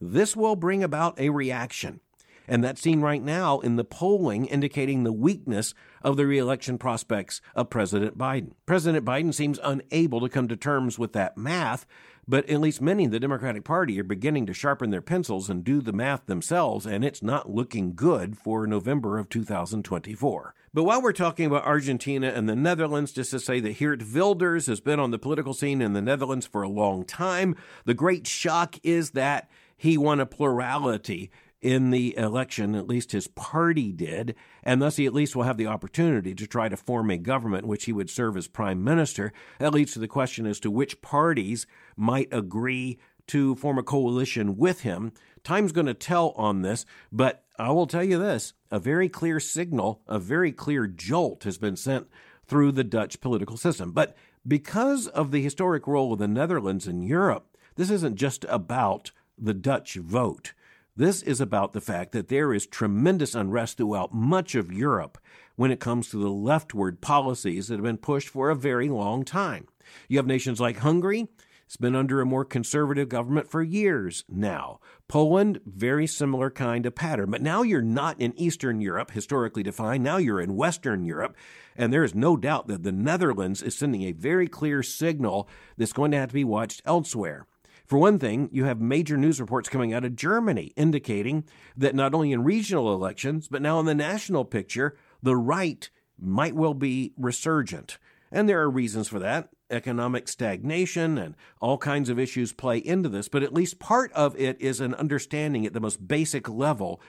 this 0.00 0.36
will 0.36 0.54
bring 0.54 0.84
about 0.84 1.18
a 1.18 1.30
reaction. 1.30 2.00
And 2.48 2.64
that's 2.64 2.80
seen 2.80 3.00
right 3.00 3.22
now 3.22 3.60
in 3.60 3.76
the 3.76 3.84
polling 3.84 4.46
indicating 4.46 5.04
the 5.04 5.12
weakness 5.12 5.74
of 6.02 6.16
the 6.16 6.26
reelection 6.26 6.78
prospects 6.78 7.40
of 7.54 7.70
President 7.70 8.16
Biden. 8.16 8.52
President 8.64 9.04
Biden 9.04 9.34
seems 9.34 9.60
unable 9.62 10.20
to 10.22 10.28
come 10.30 10.48
to 10.48 10.56
terms 10.56 10.98
with 10.98 11.12
that 11.12 11.36
math, 11.36 11.86
but 12.26 12.48
at 12.48 12.60
least 12.60 12.80
many 12.80 13.04
in 13.04 13.10
the 13.10 13.20
Democratic 13.20 13.64
Party 13.64 14.00
are 14.00 14.04
beginning 14.04 14.46
to 14.46 14.54
sharpen 14.54 14.90
their 14.90 15.02
pencils 15.02 15.50
and 15.50 15.62
do 15.62 15.80
the 15.82 15.92
math 15.92 16.24
themselves, 16.26 16.86
and 16.86 17.04
it's 17.04 17.22
not 17.22 17.50
looking 17.50 17.94
good 17.94 18.36
for 18.38 18.66
November 18.66 19.18
of 19.18 19.28
2024. 19.28 20.54
But 20.72 20.84
while 20.84 21.02
we're 21.02 21.12
talking 21.12 21.46
about 21.46 21.64
Argentina 21.64 22.28
and 22.28 22.48
the 22.48 22.56
Netherlands, 22.56 23.12
just 23.12 23.30
to 23.32 23.40
say 23.40 23.60
that 23.60 23.78
Geert 23.78 24.02
Wilders 24.14 24.66
has 24.66 24.80
been 24.80 25.00
on 25.00 25.10
the 25.10 25.18
political 25.18 25.54
scene 25.54 25.80
in 25.82 25.92
the 25.94 26.02
Netherlands 26.02 26.46
for 26.46 26.62
a 26.62 26.68
long 26.68 27.04
time, 27.04 27.56
the 27.84 27.94
great 27.94 28.26
shock 28.26 28.76
is 28.82 29.10
that 29.12 29.50
he 29.76 29.96
won 29.96 30.20
a 30.20 30.26
plurality 30.26 31.30
in 31.60 31.90
the 31.90 32.16
election, 32.16 32.74
at 32.74 32.86
least 32.88 33.12
his 33.12 33.26
party 33.26 33.92
did, 33.92 34.34
and 34.62 34.80
thus 34.80 34.96
he 34.96 35.06
at 35.06 35.14
least 35.14 35.34
will 35.34 35.42
have 35.42 35.56
the 35.56 35.66
opportunity 35.66 36.34
to 36.34 36.46
try 36.46 36.68
to 36.68 36.76
form 36.76 37.10
a 37.10 37.18
government 37.18 37.62
in 37.64 37.68
which 37.68 37.86
he 37.86 37.92
would 37.92 38.10
serve 38.10 38.36
as 38.36 38.46
prime 38.46 38.82
minister. 38.84 39.32
That 39.58 39.74
leads 39.74 39.92
to 39.94 39.98
the 39.98 40.08
question 40.08 40.46
as 40.46 40.60
to 40.60 40.70
which 40.70 41.02
parties 41.02 41.66
might 41.96 42.28
agree 42.32 42.98
to 43.28 43.56
form 43.56 43.76
a 43.78 43.82
coalition 43.82 44.56
with 44.56 44.82
him. 44.82 45.12
Time's 45.42 45.72
going 45.72 45.86
to 45.86 45.94
tell 45.94 46.30
on 46.30 46.62
this, 46.62 46.86
but 47.10 47.44
I 47.58 47.70
will 47.72 47.86
tell 47.86 48.04
you 48.04 48.18
this 48.18 48.52
a 48.70 48.78
very 48.78 49.08
clear 49.08 49.40
signal, 49.40 50.02
a 50.06 50.18
very 50.18 50.52
clear 50.52 50.86
jolt 50.86 51.42
has 51.44 51.58
been 51.58 51.76
sent 51.76 52.06
through 52.46 52.72
the 52.72 52.84
Dutch 52.84 53.20
political 53.20 53.56
system. 53.56 53.90
But 53.92 54.16
because 54.46 55.08
of 55.08 55.32
the 55.32 55.42
historic 55.42 55.86
role 55.86 56.12
of 56.12 56.18
the 56.20 56.28
Netherlands 56.28 56.86
in 56.86 57.02
Europe, 57.02 57.56
this 57.74 57.90
isn't 57.90 58.16
just 58.16 58.44
about 58.48 59.10
the 59.36 59.54
Dutch 59.54 59.94
vote. 59.96 60.52
This 60.98 61.22
is 61.22 61.40
about 61.40 61.74
the 61.74 61.80
fact 61.80 62.10
that 62.10 62.26
there 62.26 62.52
is 62.52 62.66
tremendous 62.66 63.36
unrest 63.36 63.76
throughout 63.76 64.12
much 64.12 64.56
of 64.56 64.72
Europe 64.72 65.16
when 65.54 65.70
it 65.70 65.78
comes 65.78 66.08
to 66.10 66.16
the 66.16 66.28
leftward 66.28 67.00
policies 67.00 67.68
that 67.68 67.74
have 67.76 67.84
been 67.84 67.98
pushed 67.98 68.26
for 68.30 68.50
a 68.50 68.56
very 68.56 68.88
long 68.88 69.24
time. 69.24 69.68
You 70.08 70.16
have 70.18 70.26
nations 70.26 70.60
like 70.60 70.78
Hungary, 70.78 71.28
it's 71.66 71.76
been 71.76 71.94
under 71.94 72.20
a 72.20 72.26
more 72.26 72.44
conservative 72.44 73.08
government 73.08 73.46
for 73.48 73.62
years 73.62 74.24
now. 74.28 74.80
Poland, 75.06 75.60
very 75.64 76.08
similar 76.08 76.50
kind 76.50 76.84
of 76.84 76.96
pattern. 76.96 77.30
But 77.30 77.42
now 77.42 77.62
you're 77.62 77.80
not 77.80 78.20
in 78.20 78.36
Eastern 78.36 78.80
Europe, 78.80 79.12
historically 79.12 79.62
defined. 79.62 80.02
Now 80.02 80.16
you're 80.16 80.40
in 80.40 80.56
Western 80.56 81.04
Europe. 81.04 81.36
And 81.76 81.92
there 81.92 82.02
is 82.02 82.14
no 82.16 82.36
doubt 82.36 82.66
that 82.66 82.82
the 82.82 82.90
Netherlands 82.90 83.62
is 83.62 83.76
sending 83.76 84.02
a 84.02 84.12
very 84.12 84.48
clear 84.48 84.82
signal 84.82 85.48
that's 85.76 85.92
going 85.92 86.10
to 86.10 86.16
have 86.16 86.30
to 86.30 86.34
be 86.34 86.42
watched 86.42 86.82
elsewhere. 86.84 87.46
For 87.88 87.96
one 87.98 88.18
thing, 88.18 88.50
you 88.52 88.66
have 88.66 88.82
major 88.82 89.16
news 89.16 89.40
reports 89.40 89.70
coming 89.70 89.94
out 89.94 90.04
of 90.04 90.14
Germany 90.14 90.74
indicating 90.76 91.44
that 91.74 91.94
not 91.94 92.12
only 92.12 92.32
in 92.32 92.44
regional 92.44 92.92
elections, 92.92 93.48
but 93.48 93.62
now 93.62 93.80
in 93.80 93.86
the 93.86 93.94
national 93.94 94.44
picture, 94.44 94.94
the 95.22 95.36
right 95.36 95.88
might 96.18 96.54
well 96.54 96.74
be 96.74 97.14
resurgent. 97.16 97.96
And 98.30 98.46
there 98.46 98.60
are 98.60 98.70
reasons 98.70 99.08
for 99.08 99.18
that. 99.20 99.48
Economic 99.70 100.28
stagnation 100.28 101.16
and 101.16 101.34
all 101.60 101.78
kinds 101.78 102.10
of 102.10 102.18
issues 102.18 102.52
play 102.52 102.76
into 102.76 103.08
this, 103.08 103.26
but 103.28 103.42
at 103.42 103.54
least 103.54 103.78
part 103.78 104.12
of 104.12 104.38
it 104.38 104.60
is 104.60 104.82
an 104.82 104.94
understanding 104.96 105.64
at 105.64 105.72
the 105.72 105.80
most 105.80 106.06
basic 106.06 106.46
level 106.46 107.00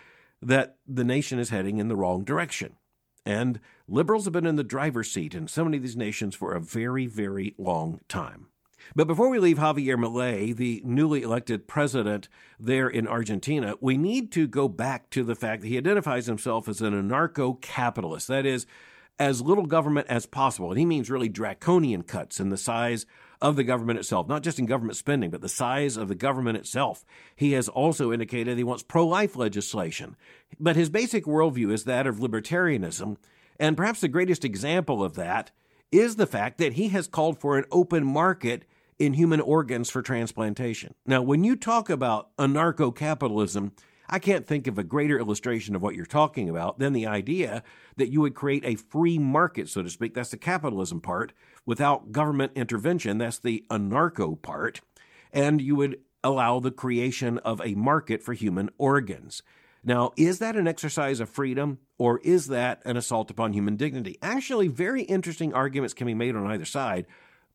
that 0.42 0.78
the 0.88 1.04
nation 1.04 1.40
is 1.40 1.50
heading 1.50 1.80
in 1.80 1.90
the 1.90 1.96
wrong 1.98 2.24
direction. 2.24 2.78
And 3.26 3.60
liberals 3.90 4.24
have 4.24 4.34
been 4.34 4.46
in 4.46 4.56
the 4.56 4.64
driver's 4.64 5.12
seat 5.12 5.36
in 5.36 5.50
so 5.50 5.66
many 5.66 5.76
of 5.76 5.84
these 5.84 5.98
nations 5.98 6.36
for 6.36 6.54
a 6.54 6.62
very, 6.62 7.06
very 7.06 7.54
long 7.58 8.00
time. 8.08 8.48
But 8.96 9.08
before 9.08 9.30
we 9.30 9.40
leave 9.40 9.58
Javier 9.58 9.96
Milei, 9.98 10.56
the 10.56 10.82
newly 10.86 11.22
elected 11.22 11.68
president 11.68 12.28
there 12.60 12.88
in 12.88 13.08
Argentina, 13.08 13.76
we 13.82 13.98
need 13.98 14.32
to 14.34 14.48
go 14.48 14.68
back 14.68 15.10
to 15.12 15.24
the 15.24 15.36
fact 15.36 15.62
that 15.62 15.68
he 15.68 15.78
identifies 15.78 16.26
himself 16.26 16.68
as 16.68 16.82
an 16.82 16.94
anarcho 16.94 17.62
capitalist. 17.62 18.28
That 18.28 18.46
is, 18.46 18.66
as 19.18 19.42
little 19.42 19.66
government 19.66 20.08
as 20.08 20.26
possible. 20.26 20.70
And 20.72 20.80
he 20.80 20.86
means 20.86 21.10
really 21.10 21.30
draconian 21.30 22.04
cuts 22.04 22.40
in 22.40 22.50
the 22.50 22.58
size 22.58 23.06
of 23.42 23.56
the 23.56 23.64
government 23.64 24.00
itself, 24.00 24.28
not 24.28 24.44
just 24.44 24.60
in 24.60 24.66
government 24.66 24.98
spending, 24.98 25.30
but 25.30 25.42
the 25.42 25.50
size 25.50 25.98
of 25.98 26.08
the 26.08 26.16
government 26.16 26.58
itself. 26.58 27.06
He 27.36 27.52
has 27.54 27.70
also 27.70 28.12
indicated 28.12 28.58
he 28.58 28.64
wants 28.64 28.84
pro 28.84 29.06
life 29.08 29.36
legislation. 29.36 30.16
But 30.60 30.76
his 30.76 30.90
basic 30.90 31.26
worldview 31.26 31.72
is 31.72 31.84
that 31.84 32.08
of 32.08 32.18
libertarianism. 32.18 33.18
And 33.60 33.76
perhaps 33.76 34.00
the 34.02 34.08
greatest 34.08 34.46
example 34.46 35.04
of 35.04 35.16
that 35.16 35.52
is 35.92 36.16
the 36.18 36.28
fact 36.28 36.58
that 36.60 36.74
he 36.74 36.90
has 36.90 37.08
called 37.08 37.40
for 37.40 37.58
an 37.58 37.66
open 37.72 38.06
market 38.06 38.64
in 38.98 39.14
human 39.14 39.42
organs 39.42 39.90
for 39.90 40.02
transplantation. 40.02 40.94
Now, 41.06 41.22
when 41.22 41.44
you 41.44 41.56
talk 41.56 41.90
about 41.90 42.36
anarcho 42.38 42.96
capitalism, 42.96 43.72
I 44.10 44.20
can't 44.20 44.46
think 44.46 44.68
of 44.68 44.78
a 44.78 44.84
greater 44.84 45.18
illustration 45.20 45.76
of 45.76 45.82
what 45.82 45.96
you're 45.96 46.06
talking 46.06 46.50
about 46.50 46.80
than 46.80 46.94
the 46.94 47.08
idea 47.08 47.64
that 47.98 48.12
you 48.12 48.22
would 48.22 48.34
create 48.34 48.66
a 48.66 48.76
free 48.76 49.18
market, 49.18 49.70
so 49.70 49.84
to 49.84 49.90
speak. 49.90 50.14
That's 50.16 50.32
the 50.32 50.38
capitalism 50.38 51.00
part 51.00 51.32
without 51.66 52.12
government 52.12 52.52
intervention. 52.56 53.20
That's 53.20 53.40
the 53.40 53.64
anarcho 53.70 54.42
part. 54.42 54.82
And 55.32 55.62
you 55.62 55.76
would 55.76 56.00
allow 56.24 56.60
the 56.60 56.72
creation 56.72 57.38
of 57.40 57.62
a 57.64 57.76
market 57.76 58.22
for 58.22 58.34
human 58.34 58.70
organs. 58.78 59.42
Now, 59.84 60.12
is 60.18 60.40
that 60.40 60.56
an 60.58 60.68
exercise 60.68 61.20
of 61.20 61.30
freedom 61.30 61.80
or 61.98 62.20
is 62.20 62.48
that 62.48 62.82
an 62.86 62.98
assault 62.98 63.32
upon 63.32 63.54
human 63.54 63.78
dignity? 63.78 64.18
Actually, 64.22 64.68
very 64.68 65.04
interesting 65.04 65.54
arguments 65.54 65.94
can 65.94 66.08
be 66.08 66.14
made 66.14 66.36
on 66.36 66.48
either 66.48 66.66
side, 66.66 67.06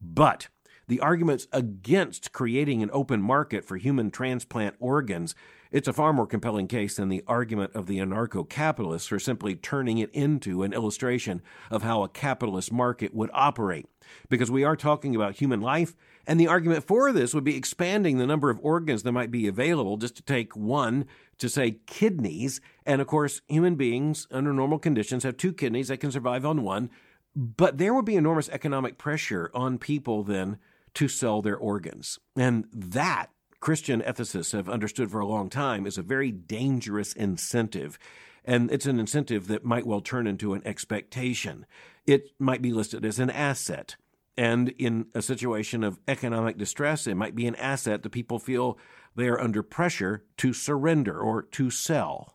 but 0.00 0.48
the 0.88 1.00
arguments 1.00 1.46
against 1.52 2.32
creating 2.32 2.82
an 2.82 2.90
open 2.92 3.20
market 3.20 3.64
for 3.64 3.76
human 3.76 4.10
transplant 4.10 4.74
organs 4.80 5.34
it's 5.70 5.88
a 5.88 5.92
far 5.92 6.12
more 6.12 6.26
compelling 6.26 6.68
case 6.68 6.96
than 6.96 7.08
the 7.08 7.24
argument 7.26 7.72
of 7.74 7.86
the 7.86 7.98
anarcho 7.98 8.48
capitalists 8.48 9.08
for 9.08 9.18
simply 9.18 9.54
turning 9.54 9.98
it 9.98 10.10
into 10.12 10.62
an 10.62 10.72
illustration 10.72 11.42
of 11.70 11.82
how 11.82 12.02
a 12.02 12.08
capitalist 12.08 12.72
market 12.72 13.14
would 13.14 13.30
operate, 13.32 13.86
because 14.28 14.50
we 14.50 14.64
are 14.64 14.76
talking 14.76 15.14
about 15.14 15.36
human 15.36 15.60
life, 15.60 15.94
and 16.26 16.40
the 16.40 16.48
argument 16.48 16.84
for 16.84 17.12
this 17.12 17.34
would 17.34 17.44
be 17.44 17.56
expanding 17.56 18.18
the 18.18 18.26
number 18.26 18.50
of 18.50 18.58
organs 18.62 19.02
that 19.02 19.12
might 19.12 19.30
be 19.30 19.46
available 19.46 19.96
just 19.96 20.16
to 20.16 20.22
take 20.22 20.56
one 20.56 21.04
to 21.38 21.48
say 21.48 21.80
kidneys. 21.86 22.60
And 22.86 23.00
of 23.02 23.06
course, 23.06 23.42
human 23.46 23.74
beings 23.76 24.26
under 24.30 24.52
normal 24.52 24.78
conditions 24.78 25.24
have 25.24 25.36
two 25.36 25.52
kidneys 25.52 25.88
that 25.88 26.00
can 26.00 26.12
survive 26.12 26.46
on 26.46 26.62
one, 26.62 26.90
but 27.36 27.78
there 27.78 27.92
would 27.92 28.04
be 28.04 28.16
enormous 28.16 28.48
economic 28.50 28.96
pressure 28.96 29.50
on 29.52 29.76
people 29.78 30.22
then 30.22 30.58
to 30.94 31.08
sell 31.08 31.42
their 31.42 31.56
organs. 31.56 32.20
And 32.36 32.66
that 32.72 33.30
Christian 33.64 34.02
ethicists 34.02 34.52
have 34.52 34.68
understood 34.68 35.10
for 35.10 35.20
a 35.20 35.26
long 35.26 35.48
time 35.48 35.86
is 35.86 35.96
a 35.96 36.02
very 36.02 36.30
dangerous 36.30 37.14
incentive. 37.14 37.98
And 38.44 38.70
it's 38.70 38.84
an 38.84 39.00
incentive 39.00 39.46
that 39.48 39.64
might 39.64 39.86
well 39.86 40.02
turn 40.02 40.26
into 40.26 40.52
an 40.52 40.60
expectation. 40.66 41.64
It 42.06 42.26
might 42.38 42.60
be 42.60 42.72
listed 42.74 43.06
as 43.06 43.18
an 43.18 43.30
asset. 43.30 43.96
And 44.36 44.68
in 44.78 45.06
a 45.14 45.22
situation 45.22 45.82
of 45.82 45.98
economic 46.06 46.58
distress, 46.58 47.06
it 47.06 47.14
might 47.14 47.34
be 47.34 47.46
an 47.46 47.54
asset 47.54 48.02
that 48.02 48.10
people 48.10 48.38
feel 48.38 48.76
they 49.16 49.28
are 49.28 49.40
under 49.40 49.62
pressure 49.62 50.24
to 50.36 50.52
surrender 50.52 51.18
or 51.18 51.40
to 51.40 51.70
sell. 51.70 52.33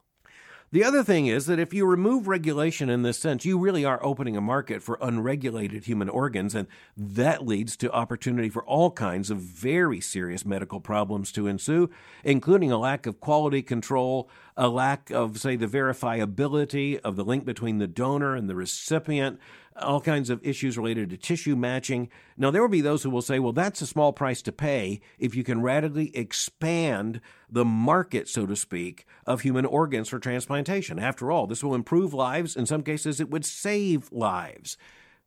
The 0.71 0.83
other 0.83 1.03
thing 1.03 1.25
is 1.25 1.47
that 1.47 1.57
if 1.57 1.73
you 1.73 1.85
remove 1.87 2.27
regulation 2.27 2.89
in 2.91 3.01
this 3.01 3.17
sense, 3.17 3.43
you 3.43 3.57
really 3.57 3.85
are 3.85 3.99
opening 4.05 4.37
a 4.37 4.41
market 4.41 4.83
for 4.83 4.99
unregulated 5.01 5.85
human 5.85 6.09
organs, 6.09 6.53
and 6.53 6.67
that 6.95 7.43
leads 7.45 7.75
to 7.77 7.91
opportunity 7.91 8.49
for 8.49 8.63
all 8.65 8.91
kinds 8.91 9.31
of 9.31 9.39
very 9.39 9.99
serious 9.99 10.45
medical 10.45 10.79
problems 10.79 11.31
to 11.31 11.47
ensue, 11.47 11.89
including 12.23 12.71
a 12.71 12.77
lack 12.77 13.07
of 13.07 13.19
quality 13.19 13.63
control, 13.63 14.29
a 14.59 14.67
lack 14.67 15.09
of, 15.09 15.39
say, 15.39 15.55
the 15.55 15.67
verifiability 15.67 16.99
of 16.99 17.15
the 17.15 17.23
link 17.23 17.45
between 17.45 17.77
the 17.77 17.87
donor 17.87 18.35
and 18.35 18.49
the 18.49 18.55
recipient, 18.55 19.39
all 19.77 20.01
kinds 20.01 20.29
of 20.29 20.45
issues 20.45 20.77
related 20.77 21.09
to 21.09 21.15
tissue 21.15 21.55
matching. 21.55 22.09
Now, 22.35 22.51
there 22.51 22.61
will 22.61 22.67
be 22.67 22.81
those 22.81 23.03
who 23.03 23.09
will 23.09 23.21
say, 23.21 23.39
well, 23.39 23.53
that's 23.53 23.81
a 23.81 23.87
small 23.87 24.11
price 24.11 24.41
to 24.41 24.51
pay 24.51 24.99
if 25.17 25.33
you 25.33 25.45
can 25.45 25.61
radically 25.61 26.11
expand 26.13 27.21
the 27.49 27.63
market, 27.63 28.27
so 28.27 28.45
to 28.47 28.55
speak, 28.57 29.05
of 29.25 29.41
human 29.41 29.65
organs 29.65 30.09
for 30.09 30.19
transplantation. 30.19 30.99
After 30.99 31.31
all, 31.31 31.47
this 31.47 31.63
will 31.63 31.73
improve 31.73 32.13
lives. 32.13 32.57
In 32.57 32.65
some 32.65 32.83
cases, 32.83 33.21
it 33.21 33.29
would 33.29 33.45
save 33.45 34.11
lives. 34.11 34.77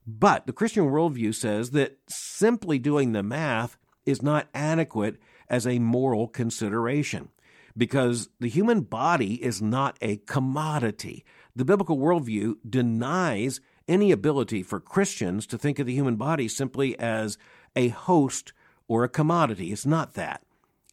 But 0.07 0.47
the 0.47 0.53
Christian 0.53 0.85
worldview 0.85 1.35
says 1.35 1.71
that 1.71 1.97
simply 2.07 2.79
doing 2.79 3.13
the 3.13 3.23
math 3.23 3.79
is 4.05 4.21
not 4.21 4.49
adequate 4.53 5.17
as 5.49 5.67
a 5.67 5.79
moral 5.79 6.29
consideration 6.29 7.31
because 7.77 8.29
the 8.41 8.49
human 8.49 8.83
body 8.83 9.43
is 9.43 9.63
not 9.63 9.97
a 10.01 10.17
commodity. 10.19 11.25
The 11.57 11.65
biblical 11.65 11.97
worldview 11.99 12.57
denies 12.69 13.61
any 13.89 14.13
ability 14.13 14.63
for 14.63 14.81
Christians 14.81 15.47
to 15.49 15.59
think 15.59 15.79
of 15.79 15.87
the 15.87 15.95
human 15.95 16.17
body 16.17 16.49
simply 16.49 16.99
as 16.99 17.37
a 17.75 17.89
host 17.89 18.53
or 18.89 19.05
a 19.05 19.09
commodity. 19.09 19.73
It's 19.73 19.87
not 19.87 20.15
that. 20.15 20.43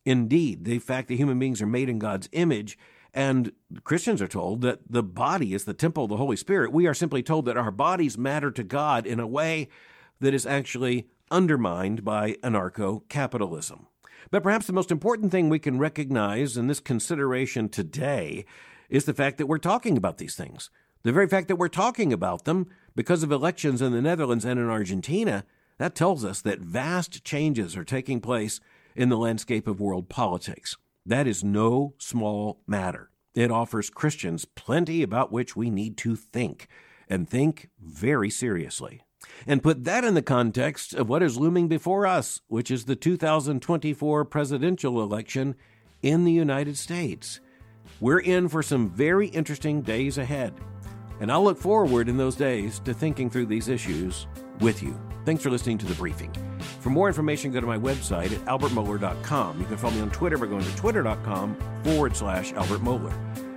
Indeed, 0.05 0.63
the 0.65 0.79
fact 0.79 1.07
that 1.09 1.15
human 1.15 1.37
beings 1.39 1.61
are 1.61 1.67
made 1.67 1.89
in 1.89 1.99
God's 1.99 2.29
image 2.31 2.77
and 3.13 3.51
Christians 3.83 4.21
are 4.21 4.27
told 4.27 4.61
that 4.61 4.81
the 4.87 5.01
body 5.01 5.53
is 5.53 5.65
the 5.65 5.73
temple 5.73 6.03
of 6.03 6.09
the 6.11 6.17
Holy 6.17 6.35
Spirit. 6.35 6.71
We 6.71 6.85
are 6.85 6.93
simply 6.93 7.23
told 7.23 7.45
that 7.45 7.57
our 7.57 7.71
bodies 7.71 8.17
matter 8.17 8.51
to 8.51 8.63
God 8.63 9.07
in 9.07 9.19
a 9.19 9.25
way 9.27 9.67
that 10.19 10.33
is 10.33 10.45
actually 10.45 11.07
undermined 11.31 12.05
by 12.05 12.33
anarcho 12.43 13.01
capitalism. 13.09 13.87
But 14.31 14.43
perhaps 14.43 14.67
the 14.67 14.73
most 14.73 14.91
important 14.91 15.31
thing 15.31 15.49
we 15.49 15.59
can 15.59 15.77
recognize 15.79 16.57
in 16.57 16.67
this 16.67 16.79
consideration 16.79 17.69
today 17.69 18.45
is 18.89 19.05
the 19.05 19.13
fact 19.13 19.37
that 19.37 19.47
we're 19.47 19.57
talking 19.57 19.97
about 19.97 20.17
these 20.17 20.35
things. 20.35 20.69
The 21.03 21.11
very 21.11 21.27
fact 21.27 21.47
that 21.47 21.55
we're 21.55 21.69
talking 21.69 22.11
about 22.11 22.45
them 22.45 22.67
because 22.95 23.23
of 23.23 23.31
elections 23.31 23.81
in 23.81 23.93
the 23.93 24.01
Netherlands 24.01 24.43
and 24.45 24.59
in 24.59 24.67
Argentina, 24.69 25.45
that 25.77 25.95
tells 25.95 26.25
us 26.25 26.41
that 26.41 26.59
vast 26.59 27.23
changes 27.23 27.77
are 27.77 27.85
taking 27.85 28.19
place 28.19 28.59
in 28.95 29.09
the 29.09 29.17
landscape 29.17 29.67
of 29.67 29.79
world 29.79 30.09
politics. 30.09 30.75
That 31.05 31.25
is 31.25 31.43
no 31.43 31.93
small 31.97 32.61
matter. 32.67 33.09
It 33.33 33.51
offers 33.51 33.89
Christians 33.89 34.43
plenty 34.43 35.01
about 35.03 35.31
which 35.31 35.55
we 35.55 35.69
need 35.69 35.95
to 35.97 36.15
think, 36.15 36.67
and 37.07 37.29
think 37.29 37.69
very 37.79 38.29
seriously 38.29 39.01
and 39.47 39.63
put 39.63 39.83
that 39.83 40.03
in 40.03 40.13
the 40.13 40.21
context 40.21 40.93
of 40.93 41.09
what 41.09 41.23
is 41.23 41.37
looming 41.37 41.67
before 41.67 42.05
us, 42.05 42.41
which 42.47 42.69
is 42.71 42.85
the 42.85 42.95
2024 42.95 44.25
presidential 44.25 45.01
election 45.01 45.55
in 46.01 46.25
the 46.25 46.31
United 46.31 46.77
States. 46.77 47.39
We're 47.99 48.19
in 48.19 48.47
for 48.47 48.63
some 48.63 48.89
very 48.89 49.27
interesting 49.27 49.81
days 49.81 50.17
ahead, 50.17 50.53
and 51.19 51.31
I'll 51.31 51.43
look 51.43 51.57
forward 51.57 52.07
in 52.07 52.17
those 52.17 52.35
days 52.35 52.79
to 52.79 52.93
thinking 52.93 53.29
through 53.29 53.47
these 53.47 53.67
issues 53.67 54.27
with 54.61 54.81
you. 54.81 54.97
Thanks 55.25 55.43
for 55.43 55.49
listening 55.49 55.77
to 55.79 55.85
the 55.85 55.95
briefing. 55.95 56.33
For 56.79 56.89
more 56.89 57.07
information, 57.07 57.51
go 57.51 57.59
to 57.59 57.67
my 57.67 57.77
website 57.77 58.31
at 58.31 58.43
albertmohler.com. 58.45 59.59
You 59.59 59.65
can 59.65 59.77
follow 59.77 59.93
me 59.93 60.01
on 60.01 60.11
Twitter 60.11 60.37
by 60.37 60.45
going 60.47 60.63
to 60.63 60.75
twitter.com 60.75 61.57
forward 61.83 62.15
slash 62.15 62.53
Albert 62.53 62.79
Mohler. 62.79 63.13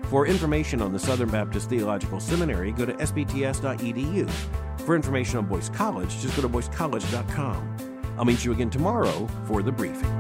For 0.07 0.27
information 0.27 0.83
on 0.83 0.93
the 0.93 0.99
Southern 0.99 1.31
Baptist 1.31 1.71
Theological 1.71 2.21
Seminary, 2.21 2.73
go 2.73 2.85
to 2.85 2.93
sbts.edu. 2.95 4.29
For 4.85 4.97
information 4.97 5.39
on 5.39 5.47
Boyce 5.47 5.69
College, 5.69 6.19
just 6.21 6.35
go 6.35 6.43
to 6.43 6.49
boycecollege.com. 6.49 8.01
I'll 8.19 8.25
meet 8.25 8.45
you 8.45 8.53
again 8.53 8.69
tomorrow 8.71 9.29
for 9.47 9.63
the 9.63 9.71
briefing. 9.73 10.11